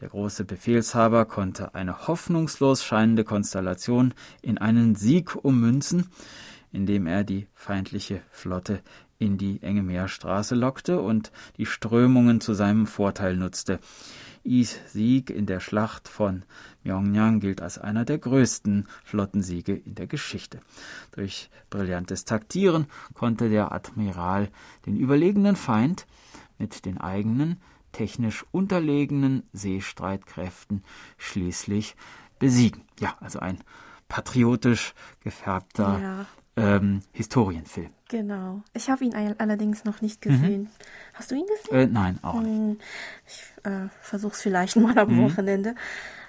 Der 0.00 0.08
große 0.08 0.44
Befehlshaber 0.44 1.24
konnte 1.24 1.74
eine 1.74 2.06
hoffnungslos 2.06 2.84
scheinende 2.84 3.24
Konstellation 3.24 4.14
in 4.42 4.58
einen 4.58 4.94
Sieg 4.94 5.34
ummünzen, 5.34 6.06
indem 6.70 7.06
er 7.06 7.24
die 7.24 7.48
feindliche 7.54 8.20
Flotte 8.30 8.80
in 9.18 9.38
die 9.38 9.60
enge 9.62 9.82
Meerstraße 9.82 10.54
lockte 10.54 11.00
und 11.00 11.32
die 11.56 11.66
Strömungen 11.66 12.40
zu 12.40 12.54
seinem 12.54 12.86
Vorteil 12.86 13.36
nutzte. 13.36 13.80
Is 14.44 14.78
Sieg 14.86 15.30
in 15.30 15.46
der 15.46 15.58
Schlacht 15.58 16.08
von 16.08 16.44
Myongyang 16.84 17.40
gilt 17.40 17.60
als 17.60 17.78
einer 17.78 18.04
der 18.04 18.18
größten 18.18 18.86
Flottensiege 19.04 19.74
in 19.74 19.96
der 19.96 20.06
Geschichte. 20.06 20.60
Durch 21.10 21.50
brillantes 21.70 22.24
Taktieren 22.24 22.86
konnte 23.14 23.50
der 23.50 23.72
Admiral 23.72 24.48
den 24.86 24.96
überlegenen 24.96 25.56
Feind 25.56 26.06
mit 26.56 26.84
den 26.84 26.98
eigenen 26.98 27.60
technisch 27.92 28.44
unterlegenen 28.50 29.42
Seestreitkräften 29.52 30.84
schließlich 31.16 31.96
besiegen. 32.38 32.82
Ja, 33.00 33.16
also 33.20 33.40
ein 33.40 33.58
patriotisch 34.08 34.94
gefärbter 35.20 36.26
ja. 36.56 36.76
ähm, 36.76 37.00
Historienfilm. 37.12 37.90
Genau. 38.08 38.62
Ich 38.72 38.88
habe 38.88 39.04
ihn 39.04 39.14
allerdings 39.14 39.84
noch 39.84 40.00
nicht 40.00 40.22
gesehen. 40.22 40.62
Mhm. 40.62 40.68
Hast 41.12 41.30
du 41.30 41.34
ihn 41.34 41.46
gesehen? 41.46 41.78
Äh, 41.78 41.86
nein, 41.86 42.18
auch 42.22 42.40
nicht. 42.40 42.52
Hm, 42.52 42.78
ich 43.26 43.42
äh, 43.64 43.88
versuche 44.00 44.32
es 44.32 44.40
vielleicht 44.40 44.76
mal 44.76 44.98
am 44.98 45.14
mhm. 45.14 45.24
Wochenende. 45.24 45.74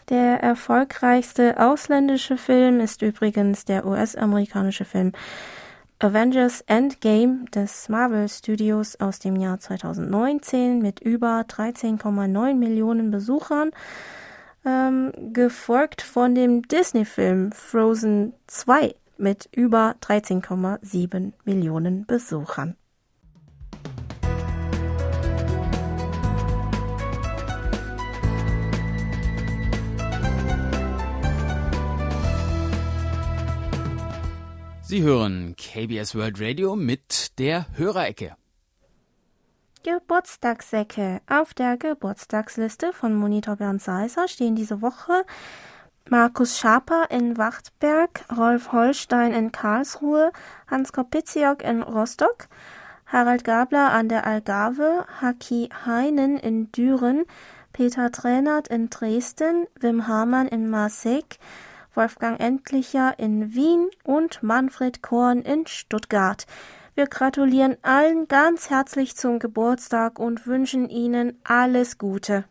Der 0.09 0.41
erfolgreichste 0.41 1.59
ausländische 1.59 2.37
Film 2.37 2.79
ist 2.79 3.01
übrigens 3.01 3.65
der 3.65 3.85
US-amerikanische 3.85 4.83
Film 4.83 5.13
Avengers 6.01 6.61
Endgame 6.65 7.43
des 7.53 7.89
Marvel 7.89 8.29
Studios 8.29 8.95
aus 9.01 9.19
dem 9.19 9.35
Jahr 9.35 9.59
2019 9.59 10.81
mit 10.81 11.01
über 11.01 11.41
13,9 11.41 12.53
Millionen 12.53 13.11
Besuchern, 13.11 13.71
ähm, 14.65 15.11
gefolgt 15.33 16.01
von 16.01 16.35
dem 16.35 16.61
Disney-Film 16.61 17.51
Frozen 17.51 18.31
2 18.47 18.95
mit 19.17 19.49
über 19.51 19.95
13,7 19.99 21.33
Millionen 21.43 22.05
Besuchern. 22.05 22.77
Sie 34.89 35.03
hören 35.03 35.55
KBS 35.55 36.15
World 36.15 36.41
Radio 36.41 36.75
mit 36.75 37.37
der 37.37 37.67
Hörerecke. 37.77 38.35
Geburtstagssäcke. 39.83 41.21
Auf 41.29 41.53
der 41.53 41.77
Geburtstagsliste 41.77 42.91
von 42.91 43.13
Monitor 43.13 43.57
Bernd 43.57 43.83
Seiser 43.83 44.27
stehen 44.27 44.55
diese 44.55 44.81
Woche 44.81 45.25
Markus 46.09 46.57
Schaper 46.57 47.05
in 47.11 47.37
Wachtberg, 47.37 48.25
Rolf 48.35 48.71
Holstein 48.71 49.31
in 49.31 49.51
Karlsruhe, 49.51 50.31
Hans 50.65 50.91
Kopitziok 50.91 51.61
in 51.61 51.83
Rostock, 51.83 52.47
Harald 53.05 53.43
Gabler 53.43 53.91
an 53.91 54.09
der 54.09 54.25
Algarve, 54.25 55.05
Haki 55.21 55.69
Heinen 55.85 56.35
in 56.39 56.71
Düren, 56.71 57.25
Peter 57.73 58.11
Tränert 58.11 58.69
in 58.69 58.89
Dresden, 58.89 59.67
Wim 59.79 60.07
Hamann 60.07 60.47
in 60.47 60.67
Marseille, 60.67 61.37
Wolfgang 61.93 62.39
Endlicher 62.39 63.17
in 63.17 63.53
Wien 63.53 63.89
und 64.03 64.43
Manfred 64.43 65.01
Korn 65.01 65.41
in 65.41 65.67
Stuttgart. 65.67 66.45
Wir 66.95 67.07
gratulieren 67.07 67.77
allen 67.81 68.27
ganz 68.27 68.69
herzlich 68.69 69.15
zum 69.15 69.39
Geburtstag 69.39 70.19
und 70.19 70.45
wünschen 70.47 70.89
Ihnen 70.89 71.37
alles 71.43 71.97
Gute. 71.97 72.45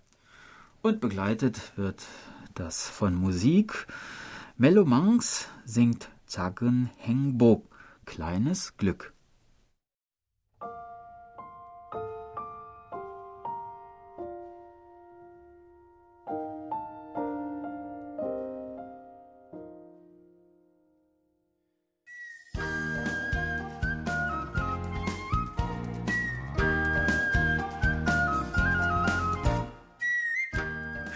Und 0.83 1.01
begleitet 1.01 1.73
wird 1.77 2.07
das 2.55 2.89
von 2.89 3.15
Musik. 3.15 3.87
Mello 4.57 4.85
Mangs 4.85 5.49
singt 5.65 6.09
Zagen 6.27 6.91
Hengbok, 6.97 7.65
kleines 8.07 8.77
Glück. 8.77 9.13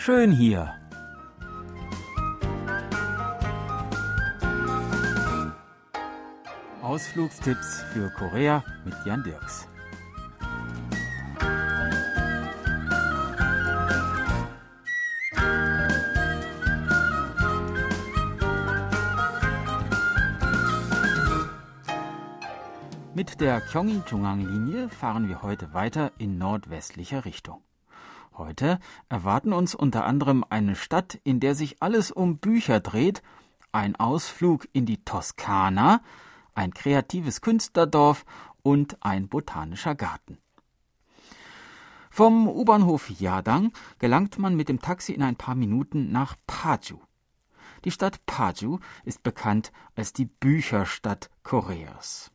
Schön 0.05 0.33
hier. 0.33 0.75
Ausflugstipps 6.83 7.85
für 7.93 8.11
Korea 8.11 8.65
mit 8.85 8.95
Jan 9.07 9.23
Dirks. 9.23 9.69
Mit 23.15 23.41
der 23.41 23.61
Gyeonggi-Jungang-Linie 23.61 24.89
fahren 24.89 25.29
wir 25.29 25.43
heute 25.43 25.73
weiter 25.73 26.11
in 26.19 26.39
nordwestlicher 26.39 27.25
Richtung. 27.25 27.63
Heute 28.37 28.79
erwarten 29.09 29.53
uns 29.53 29.75
unter 29.75 30.05
anderem 30.05 30.45
eine 30.49 30.75
Stadt, 30.75 31.21
in 31.23 31.39
der 31.41 31.55
sich 31.55 31.83
alles 31.83 32.11
um 32.11 32.39
Bücher 32.39 32.81
dreht, 32.81 33.23
ein 33.73 33.97
Ausflug 33.97 34.69
in 34.73 34.87
die 34.87 35.05
Toskana, 35.05 36.01
ein 36.55 36.73
kreatives 36.73 37.41
Künstlerdorf 37.41 38.25
und 38.63 38.97
ein 39.05 39.29
botanischer 39.29 39.95
Garten. 39.95 40.39
Vom 42.11 42.47
U-Bahnhof 42.47 43.09
Yadang 43.09 43.73
gelangt 43.99 44.39
man 44.39 44.55
mit 44.55 44.69
dem 44.69 44.83
Taxi 44.83 45.13
in 45.13 45.23
ein 45.23 45.37
paar 45.37 45.55
Minuten 45.55 46.13
nach 46.13 46.37
Paju. 46.47 47.01
Die 47.85 47.91
Stadt 47.91 48.25
Paju 48.27 48.79
ist 49.05 49.23
bekannt 49.23 49.73
als 49.97 50.13
die 50.13 50.27
Bücherstadt 50.27 51.31
Koreas. 51.43 52.31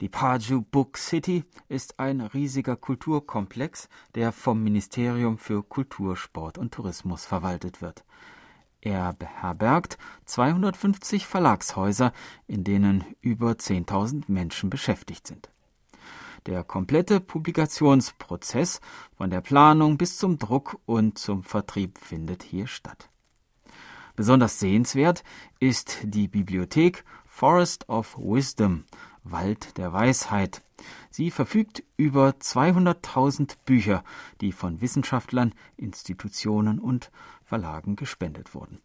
Die 0.00 0.08
Paju 0.08 0.62
Book 0.62 0.98
City 0.98 1.44
ist 1.68 2.00
ein 2.00 2.20
riesiger 2.20 2.76
Kulturkomplex, 2.76 3.88
der 4.16 4.32
vom 4.32 4.62
Ministerium 4.62 5.38
für 5.38 5.62
Kultur, 5.62 6.16
Sport 6.16 6.58
und 6.58 6.74
Tourismus 6.74 7.24
verwaltet 7.24 7.80
wird. 7.80 8.04
Er 8.80 9.12
beherbergt 9.12 9.96
250 10.26 11.26
Verlagshäuser, 11.26 12.12
in 12.48 12.64
denen 12.64 13.04
über 13.20 13.52
10.000 13.52 14.24
Menschen 14.26 14.68
beschäftigt 14.68 15.28
sind. 15.28 15.48
Der 16.46 16.64
komplette 16.64 17.20
Publikationsprozess 17.20 18.80
von 19.16 19.30
der 19.30 19.40
Planung 19.40 19.96
bis 19.96 20.18
zum 20.18 20.38
Druck 20.38 20.78
und 20.86 21.18
zum 21.18 21.44
Vertrieb 21.44 21.98
findet 21.98 22.42
hier 22.42 22.66
statt. 22.66 23.08
Besonders 24.16 24.60
sehenswert 24.60 25.24
ist 25.60 25.98
die 26.02 26.28
Bibliothek 26.28 27.04
Forest 27.26 27.88
of 27.88 28.16
Wisdom, 28.18 28.84
Wald 29.24 29.78
der 29.78 29.92
Weisheit. 29.92 30.62
Sie 31.10 31.30
verfügt 31.30 31.82
über 31.96 32.30
200.000 32.30 33.56
Bücher, 33.64 34.04
die 34.40 34.52
von 34.52 34.80
Wissenschaftlern, 34.80 35.54
Institutionen 35.76 36.78
und 36.78 37.10
Verlagen 37.44 37.96
gespendet 37.96 38.54
wurden. 38.54 38.80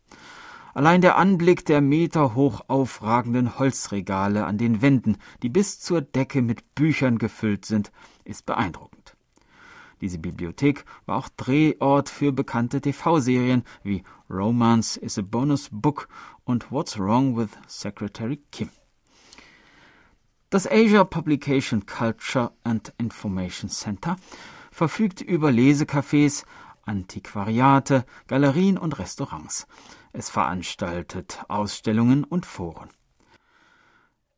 Allein 0.73 1.02
der 1.02 1.17
Anblick 1.17 1.65
der 1.65 1.82
meterhoch 1.82 2.62
aufragenden 2.67 3.58
Holzregale 3.60 4.45
an 4.45 4.58
den 4.58 4.82
Wänden, 4.82 5.17
die 5.41 5.49
bis 5.49 5.80
zur 5.80 6.02
Decke 6.02 6.41
mit 6.41 6.75
Büchern 6.75 7.17
gefüllt 7.17 7.65
sind, 7.65 7.91
ist 8.23 8.45
beeindruckend. 8.45 9.15
Diese 10.02 10.19
Bibliothek 10.19 10.86
war 11.06 11.17
auch 11.17 11.30
Drehort 11.36 12.10
für 12.10 12.32
bekannte 12.32 12.80
TV-Serien 12.80 13.63
wie 13.84 14.04
Romance 14.30 14.95
is 14.95 15.17
a 15.17 15.21
Bonus 15.21 15.69
Book 15.71 16.08
und 16.45 16.71
What's 16.71 16.97
Wrong 16.97 17.36
with 17.36 17.49
Secretary 17.67 18.39
Kim. 18.52 18.69
Das 20.52 20.66
Asia 20.66 21.04
Publication 21.04 21.86
Culture 21.86 22.52
and 22.64 22.92
Information 22.98 23.70
Center 23.70 24.16
verfügt 24.72 25.22
über 25.22 25.50
Lesecafés, 25.50 26.44
Antiquariate, 26.86 28.04
Galerien 28.26 28.80
und 28.80 28.98
Restaurants. 28.98 29.68
Es 30.12 30.32
veranstaltet 30.32 31.46
Ausstellungen 31.50 32.24
und 32.24 32.48
Foren. 32.48 32.90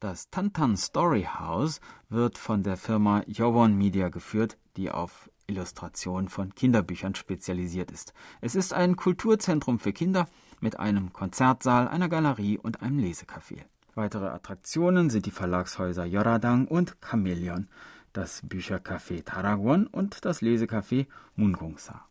Das 0.01 0.29
Tantan 0.29 0.75
Story 0.75 1.29
House 1.39 1.79
wird 2.09 2.37
von 2.37 2.61
der 2.61 2.75
Firma 2.75 3.23
Yowon 3.27 3.77
Media 3.77 4.09
geführt, 4.09 4.57
die 4.75 4.91
auf 4.91 5.29
Illustration 5.47 6.27
von 6.27 6.53
Kinderbüchern 6.53 7.15
spezialisiert 7.15 7.89
ist. 7.89 8.13
Es 8.41 8.55
ist 8.55 8.73
ein 8.73 8.97
Kulturzentrum 8.97 9.79
für 9.79 9.93
Kinder 9.93 10.27
mit 10.59 10.77
einem 10.77 11.13
Konzertsaal, 11.13 11.87
einer 11.87 12.09
Galerie 12.09 12.57
und 12.57 12.81
einem 12.81 12.99
Lesecafé. 12.99 13.63
Weitere 13.93 14.27
Attraktionen 14.27 15.09
sind 15.09 15.25
die 15.25 15.31
Verlagshäuser 15.31 16.05
Yoradang 16.05 16.67
und 16.67 17.01
Chameleon, 17.01 17.67
das 18.13 18.43
Büchercafé 18.43 19.23
Taragwon 19.23 19.87
und 19.87 20.23
das 20.23 20.41
Lesecafé 20.41 21.07
Mungongsa. 21.35 22.05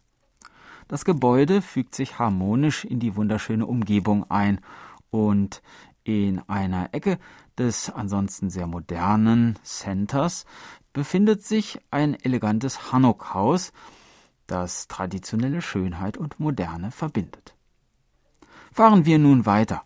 Das 0.89 1.05
Gebäude 1.05 1.63
fügt 1.63 1.95
sich 1.95 2.19
harmonisch 2.19 2.85
in 2.85 3.01
die 3.01 3.17
wunderschöne 3.17 3.65
Umgebung 3.65 4.31
ein 4.31 4.61
und 5.11 5.63
in 6.05 6.41
einer 6.49 6.93
Ecke 6.93 7.19
des 7.57 7.91
ansonsten 7.91 8.51
sehr 8.51 8.67
modernen 8.67 9.59
Centers 9.63 10.45
befindet 10.93 11.45
sich 11.45 11.81
ein 11.91 12.15
elegantes 12.15 12.93
Hanok-Haus, 12.93 13.73
das 14.47 14.89
traditionelle 14.89 15.63
Schönheit 15.63 16.17
und 16.17 16.41
Moderne 16.41 16.91
verbindet. 16.91 17.55
Fahren 18.73 19.05
wir 19.05 19.19
nun 19.19 19.47
weiter. 19.47 19.85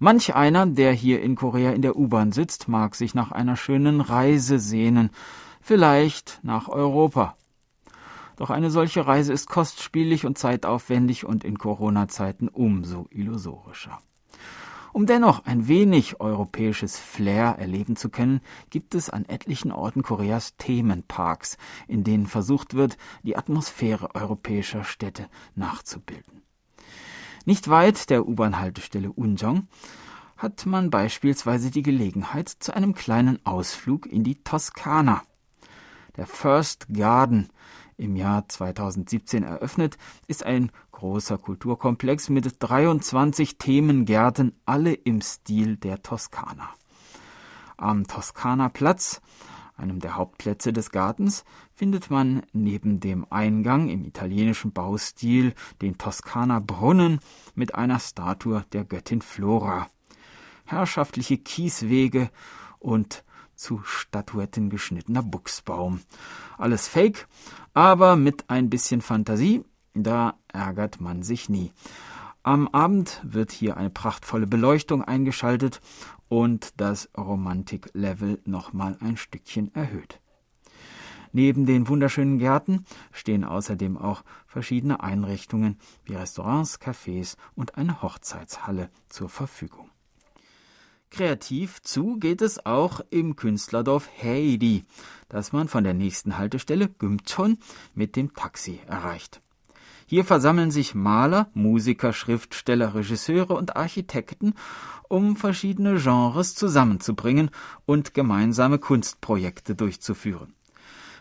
Manch 0.00 0.34
einer, 0.36 0.64
der 0.66 0.92
hier 0.92 1.20
in 1.22 1.34
Korea 1.34 1.72
in 1.72 1.82
der 1.82 1.96
U-Bahn 1.96 2.30
sitzt, 2.30 2.68
mag 2.68 2.94
sich 2.94 3.14
nach 3.14 3.32
einer 3.32 3.56
schönen 3.56 4.00
Reise 4.00 4.60
sehnen, 4.60 5.10
vielleicht 5.60 6.38
nach 6.42 6.68
Europa. 6.68 7.36
Doch 8.36 8.50
eine 8.50 8.70
solche 8.70 9.08
Reise 9.08 9.32
ist 9.32 9.48
kostspielig 9.48 10.24
und 10.24 10.38
zeitaufwendig 10.38 11.24
und 11.24 11.42
in 11.42 11.58
Corona-Zeiten 11.58 12.48
umso 12.48 13.08
illusorischer. 13.10 13.98
Um 14.92 15.06
dennoch 15.06 15.44
ein 15.44 15.66
wenig 15.66 16.20
europäisches 16.20 16.98
Flair 16.98 17.56
erleben 17.58 17.96
zu 17.96 18.08
können, 18.08 18.40
gibt 18.70 18.94
es 18.94 19.10
an 19.10 19.24
etlichen 19.24 19.72
Orten 19.72 20.02
Koreas 20.02 20.56
Themenparks, 20.56 21.58
in 21.88 22.04
denen 22.04 22.26
versucht 22.26 22.74
wird, 22.74 22.96
die 23.24 23.36
Atmosphäre 23.36 24.14
europäischer 24.14 24.84
Städte 24.84 25.28
nachzubilden. 25.56 26.42
Nicht 27.44 27.68
weit 27.68 28.10
der 28.10 28.26
U-Bahn-Haltestelle 28.28 29.12
Unjong 29.12 29.68
hat 30.36 30.66
man 30.66 30.90
beispielsweise 30.90 31.70
die 31.70 31.82
Gelegenheit 31.82 32.48
zu 32.48 32.74
einem 32.74 32.94
kleinen 32.94 33.44
Ausflug 33.44 34.06
in 34.06 34.24
die 34.24 34.42
Toskana. 34.42 35.22
Der 36.16 36.26
First 36.26 36.86
Garden 36.92 37.48
im 37.98 38.16
Jahr 38.16 38.48
2017 38.48 39.42
eröffnet, 39.42 39.98
ist 40.26 40.46
ein 40.46 40.70
großer 40.92 41.36
Kulturkomplex 41.36 42.30
mit 42.30 42.56
23 42.60 43.58
Themengärten, 43.58 44.54
alle 44.64 44.94
im 44.94 45.20
Stil 45.20 45.76
der 45.76 46.02
Toskana. 46.02 46.70
Am 47.76 48.06
Toskana-Platz, 48.06 49.20
einem 49.78 50.00
der 50.00 50.16
Hauptplätze 50.16 50.72
des 50.72 50.90
Gartens, 50.90 51.44
findet 51.72 52.10
man 52.10 52.42
neben 52.52 53.00
dem 53.00 53.26
Eingang 53.30 53.88
im 53.88 54.04
italienischen 54.04 54.72
Baustil 54.72 55.54
den 55.80 55.96
Toskana-Brunnen 55.98 57.20
mit 57.54 57.74
einer 57.74 57.98
Statue 57.98 58.64
der 58.72 58.84
Göttin 58.84 59.22
Flora, 59.22 59.88
herrschaftliche 60.64 61.38
Kieswege 61.38 62.30
und 62.78 63.24
zu 63.54 63.80
Statuetten 63.84 64.70
geschnittener 64.70 65.22
Buchsbaum. 65.22 66.00
Alles 66.58 66.86
Fake, 66.86 67.26
aber 67.74 68.16
mit 68.16 68.50
ein 68.50 68.70
bisschen 68.70 69.00
Fantasie 69.00 69.64
da 70.04 70.34
ärgert 70.48 71.00
man 71.00 71.22
sich 71.22 71.48
nie. 71.48 71.72
Am 72.42 72.68
Abend 72.68 73.20
wird 73.24 73.50
hier 73.50 73.76
eine 73.76 73.90
prachtvolle 73.90 74.46
Beleuchtung 74.46 75.02
eingeschaltet 75.02 75.80
und 76.28 76.80
das 76.80 77.08
Romantiklevel 77.16 78.40
nochmal 78.44 78.96
ein 79.00 79.16
Stückchen 79.16 79.74
erhöht. 79.74 80.20
Neben 81.32 81.66
den 81.66 81.88
wunderschönen 81.88 82.38
Gärten 82.38 82.84
stehen 83.12 83.44
außerdem 83.44 83.98
auch 83.98 84.24
verschiedene 84.46 85.02
Einrichtungen 85.02 85.78
wie 86.04 86.14
Restaurants, 86.14 86.80
Cafés 86.80 87.36
und 87.54 87.76
eine 87.76 88.02
Hochzeitshalle 88.02 88.90
zur 89.08 89.28
Verfügung. 89.28 89.90
Kreativ 91.10 91.80
zu 91.82 92.18
geht 92.18 92.42
es 92.42 92.64
auch 92.66 93.00
im 93.10 93.34
Künstlerdorf 93.34 94.08
Heidi, 94.22 94.84
das 95.28 95.52
man 95.52 95.68
von 95.68 95.84
der 95.84 95.94
nächsten 95.94 96.36
Haltestelle 96.36 96.88
Gümton 96.88 97.58
mit 97.94 98.14
dem 98.14 98.34
Taxi 98.34 98.80
erreicht. 98.86 99.40
Hier 100.10 100.24
versammeln 100.24 100.70
sich 100.70 100.94
Maler, 100.94 101.50
Musiker, 101.52 102.14
Schriftsteller, 102.14 102.94
Regisseure 102.94 103.52
und 103.52 103.76
Architekten, 103.76 104.54
um 105.06 105.36
verschiedene 105.36 106.00
Genres 106.00 106.54
zusammenzubringen 106.54 107.50
und 107.84 108.14
gemeinsame 108.14 108.78
Kunstprojekte 108.78 109.74
durchzuführen. 109.74 110.54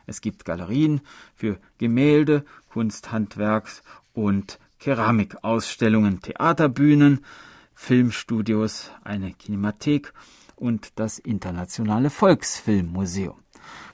Es 0.06 0.22
gibt 0.22 0.46
Galerien 0.46 1.02
für 1.36 1.60
Gemälde, 1.78 2.46
Kunsthandwerks 2.70 3.84
und 4.14 4.58
Keramikausstellungen, 4.80 6.22
Theaterbühnen, 6.22 7.26
Filmstudios, 7.74 8.92
eine 9.04 9.34
Kinemathek 9.34 10.14
und 10.56 10.98
das 10.98 11.20
Internationale 11.20 12.10
Volksfilmmuseum 12.10 13.36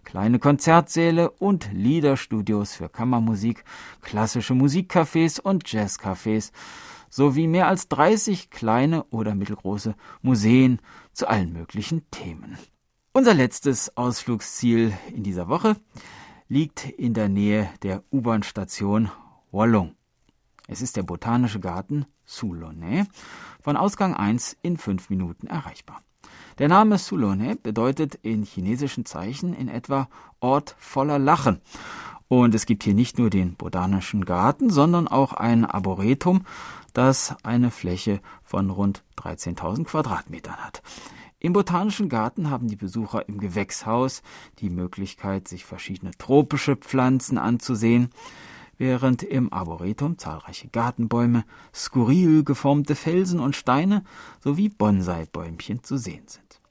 kleine 0.04 0.40
Konzertsäle 0.40 1.30
und 1.32 1.70
Liederstudios 1.72 2.76
für 2.76 2.90
Kammermusik, 2.90 3.64
klassische 4.02 4.54
Musikcafés 4.54 5.40
und 5.40 5.68
Jazzcafés 5.68 6.52
sowie 7.10 7.48
mehr 7.48 7.68
als 7.68 7.88
30 7.90 8.50
kleine 8.50 9.04
oder 9.06 9.36
mittelgroße 9.36 9.96
Museen 10.22 10.80
zu 11.12 11.28
allen 11.28 11.54
möglichen 11.54 12.10
Themen. 12.10 12.58
Unser 13.14 13.36
letztes 13.36 13.96
Ausflugsziel 13.96 14.94
in 15.16 15.22
dieser 15.22 15.48
Woche 15.48 15.76
liegt 16.48 16.90
in 16.90 17.14
der 17.14 17.30
Nähe 17.30 17.70
der 17.84 18.04
U-Bahn-Station 18.12 19.12
Wallung. 19.52 19.96
Es 20.68 20.82
ist 20.82 20.98
der 20.98 21.04
Botanische 21.04 21.60
Garten 21.60 22.06
Soulonnais, 22.26 23.06
von 23.62 23.78
Ausgang 23.78 24.16
1 24.16 24.58
in 24.62 24.78
fünf 24.78 25.10
Minuten 25.10 25.48
erreichbar. 25.48 26.02
Der 26.60 26.68
Name 26.68 27.00
Sulone 27.00 27.56
bedeutet 27.56 28.16
in 28.22 28.44
chinesischen 28.44 29.06
Zeichen 29.06 29.54
in 29.54 29.68
etwa 29.68 30.08
Ort 30.40 30.76
voller 30.78 31.18
Lachen. 31.18 31.62
Und 32.28 32.54
es 32.54 32.66
gibt 32.68 32.84
hier 32.84 32.94
nicht 32.94 33.18
nur 33.18 33.32
den 33.32 33.56
Botanischen 33.56 34.24
Garten, 34.24 34.70
sondern 34.70 35.08
auch 35.08 35.34
ein 35.34 35.66
Arboretum, 35.66 36.46
das 36.94 37.36
eine 37.44 37.72
Fläche 37.72 38.22
von 38.44 38.70
rund 38.70 39.04
13.000 39.18 39.86
Quadratmetern 39.86 40.58
hat. 40.58 40.84
Im 41.40 41.54
Botanischen 41.54 42.08
Garten 42.08 42.50
haben 42.50 42.68
die 42.68 42.76
Besucher 42.76 43.28
im 43.28 43.40
Gewächshaus 43.40 44.22
die 44.60 44.70
Möglichkeit, 44.70 45.48
sich 45.48 45.66
verschiedene 45.66 46.12
tropische 46.18 46.76
Pflanzen 46.76 47.38
anzusehen, 47.38 48.12
während 48.78 49.24
im 49.24 49.52
Arboretum 49.52 50.18
zahlreiche 50.18 50.68
Gartenbäume, 50.68 51.46
skurril 51.74 52.44
geformte 52.44 52.96
Felsen 52.96 53.40
und 53.40 53.56
Steine 53.56 54.04
sowie 54.40 54.70
Bonsai-Bäumchen 54.70 55.84
zu 55.84 55.98
sehen 55.98 56.28
sind. 56.28 56.62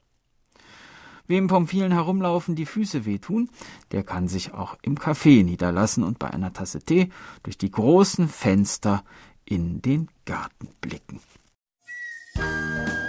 Wem 1.25 1.47
vom 1.47 1.67
vielen 1.67 1.91
Herumlaufen 1.91 2.55
die 2.55 2.65
Füße 2.65 3.05
wehtun, 3.05 3.49
der 3.91 4.03
kann 4.03 4.27
sich 4.27 4.53
auch 4.53 4.77
im 4.81 4.97
Café 4.97 5.43
niederlassen 5.43 6.03
und 6.03 6.19
bei 6.19 6.29
einer 6.29 6.51
Tasse 6.51 6.81
Tee 6.81 7.09
durch 7.43 7.57
die 7.57 7.71
großen 7.71 8.27
Fenster 8.27 9.03
in 9.45 9.81
den 9.81 10.09
Garten 10.25 10.69
blicken. 10.81 11.21
Tja, 12.35 13.02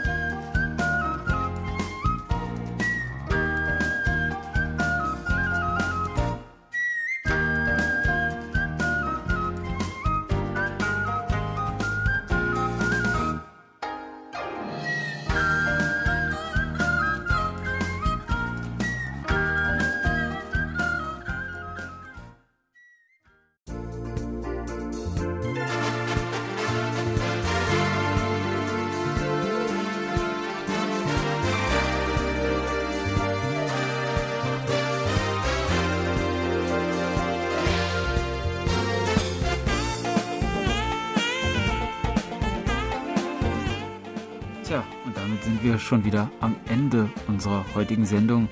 sind 45.44 45.62
wir 45.62 45.78
schon 45.78 46.04
wieder 46.04 46.30
am 46.40 46.56
Ende 46.68 47.10
unserer 47.28 47.64
heutigen 47.74 48.06
Sendung 48.06 48.48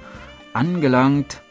angelangt. 0.53 1.43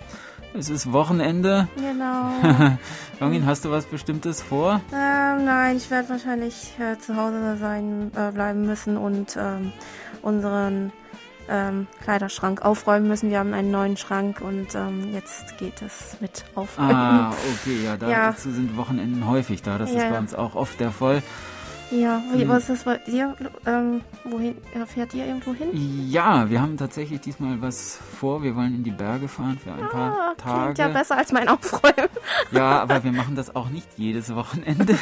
Es 0.54 0.70
ist 0.70 0.92
Wochenende. 0.92 1.68
Genau. 1.78 2.32
Jongin, 3.20 3.46
hast 3.46 3.64
du 3.66 3.72
was 3.72 3.86
Bestimmtes 3.86 4.42
vor? 4.42 4.82
ähm, 4.94 5.46
nein, 5.46 5.78
ich 5.78 5.90
werde 5.90 6.10
wahrscheinlich 6.10 6.74
äh, 6.80 6.98
zu 7.00 7.16
Hause 7.16 7.58
sein 7.58 8.12
äh, 8.16 8.32
bleiben 8.32 8.66
müssen 8.66 8.98
und 8.98 9.38
ähm, 9.40 9.72
unseren 10.22 10.92
ähm, 11.50 11.88
Kleiderschrank 12.04 12.64
aufräumen 12.64 13.08
müssen. 13.08 13.30
Wir 13.30 13.40
haben 13.40 13.54
einen 13.54 13.72
neuen 13.72 13.96
Schrank 13.98 14.42
und 14.42 14.76
ähm, 14.76 15.14
jetzt 15.14 15.58
geht 15.58 15.82
es 15.82 16.18
mit 16.20 16.44
Aufräumen. 16.54 16.92
Ah, 16.96 17.30
okay, 17.32 17.84
ja, 17.86 17.96
da, 17.98 18.10
Ja. 18.10 18.32
dazu 18.32 18.52
sind 18.52 18.76
Wochenenden 18.78 19.26
häufig 19.28 19.62
da. 19.62 19.78
Das 19.78 19.92
Ja, 19.94 20.04
ist 20.04 20.10
bei 20.10 20.20
uns 20.20 20.36
auch 20.36 20.56
oft 20.56 20.80
der 20.82 20.92
Fall. 20.92 21.24
Ja, 21.92 22.22
wie, 22.34 22.44
Hm. 22.44 22.50
was 22.50 22.70
ist 22.70 22.86
bei 22.86 22.98
dir? 22.98 23.36
Ähm, 23.66 24.02
wohin 24.24 24.56
äh, 24.74 24.86
fährt 24.86 25.14
ihr 25.14 25.26
irgendwo 25.26 25.54
hin? 25.54 25.70
Ja, 26.10 26.50
wir 26.50 26.62
haben 26.62 26.78
tatsächlich 26.78 27.20
diesmal 27.22 27.62
was 27.62 27.98
vor. 28.20 28.42
Wir 28.44 28.56
wollen 28.56 28.74
in 28.76 28.84
die 28.84 28.92
Berge 28.92 29.28
fahren 29.28 29.60
für 29.62 29.74
ein 29.74 29.90
paar 29.90 30.12
Ah, 30.14 30.34
Tage. 30.38 30.62
klingt 30.74 30.78
ja 30.78 30.88
besser 30.88 31.18
als 31.18 31.32
mein 31.34 31.48
Aufräumen. 31.50 32.10
Ja, 32.52 32.82
aber 32.82 33.04
wir 33.04 33.12
machen 33.12 33.36
das 33.36 33.56
auch 33.56 33.70
nicht 33.70 33.88
jedes 33.98 34.34
Wochenende. 34.34 34.96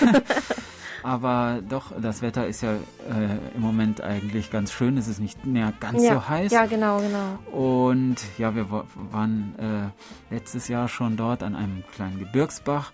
aber 1.04 1.62
doch, 1.68 1.92
das 2.00 2.22
Wetter 2.22 2.48
ist 2.48 2.62
ja 2.62 2.74
äh, 2.74 3.56
im 3.56 3.62
Moment 3.62 4.02
eigentlich 4.02 4.52
ganz 4.52 4.72
schön. 4.72 4.98
Es 4.98 5.08
ist 5.08 5.20
nicht 5.20 5.46
mehr 5.46 5.74
ganz 5.80 6.04
ja, 6.04 6.14
so 6.16 6.28
heiß. 6.30 6.52
Ja, 6.52 6.66
genau, 6.66 7.00
genau. 7.02 7.38
Und 7.58 8.18
ja, 8.38 8.56
wir 8.56 8.70
wa- 8.72 8.86
waren 9.12 9.54
äh, 9.60 10.34
letztes 10.34 10.68
Jahr 10.68 10.88
schon 10.88 11.18
dort 11.18 11.44
an 11.44 11.56
einem 11.56 11.84
kleinen 11.94 12.20
Gebirgsbach, 12.20 12.92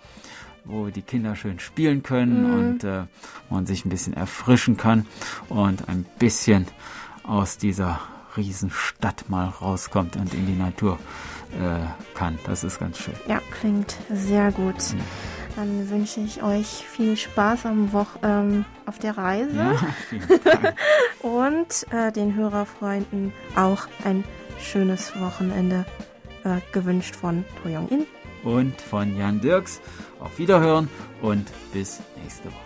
wo 0.66 0.88
die 0.88 1.02
Kinder 1.02 1.36
schön 1.36 1.60
spielen 1.60 2.04
können 2.04 2.44
Mhm. 2.48 2.54
und 2.54 2.84
äh, 2.84 3.04
man 3.50 3.66
sich 3.66 3.86
ein 3.86 3.90
bisschen 3.90 4.14
erfrischen 4.14 4.78
kann 4.78 5.06
und 5.50 5.88
ein 5.90 6.06
bisschen 6.20 6.68
aus 7.24 7.58
dieser 7.58 8.00
Riesenstadt 8.38 9.30
mal 9.30 9.46
rauskommt 9.48 10.16
und 10.18 10.34
in 10.34 10.46
die 10.46 10.54
Natur 10.56 11.00
äh, 11.54 11.86
kann. 12.18 12.38
Das 12.46 12.64
ist 12.64 12.80
ganz 12.80 12.98
schön. 12.98 13.14
Ja, 13.28 13.40
klingt 13.60 13.96
sehr 14.12 14.52
gut. 14.52 14.76
Ja. 14.92 14.98
Dann 15.56 15.90
wünsche 15.90 16.20
ich 16.20 16.44
euch 16.44 16.68
viel 16.68 17.16
Spaß 17.16 17.66
am 17.66 17.94
Woch 17.94 18.08
ähm, 18.24 18.66
auf 18.86 19.00
der 19.00 19.18
Reise 19.18 19.56
Ja, 19.56 19.78
und 21.22 21.86
äh, 21.92 22.12
den 22.12 22.36
Hörerfreunden 22.36 23.32
auch 23.56 23.88
ein 24.04 24.24
schönes 24.60 25.18
Wochenende 25.20 25.86
äh, 26.44 26.58
gewünscht 26.74 27.16
von 27.16 27.46
To 27.64 27.70
Young 27.70 27.88
In. 27.90 28.06
und 28.44 28.80
von 28.82 29.18
Jan 29.18 29.40
Dirks. 29.40 29.80
Auf 30.26 30.40
Wiederhören 30.40 30.90
und 31.22 31.46
bis 31.72 32.00
nächste 32.22 32.48
Woche. 32.50 32.65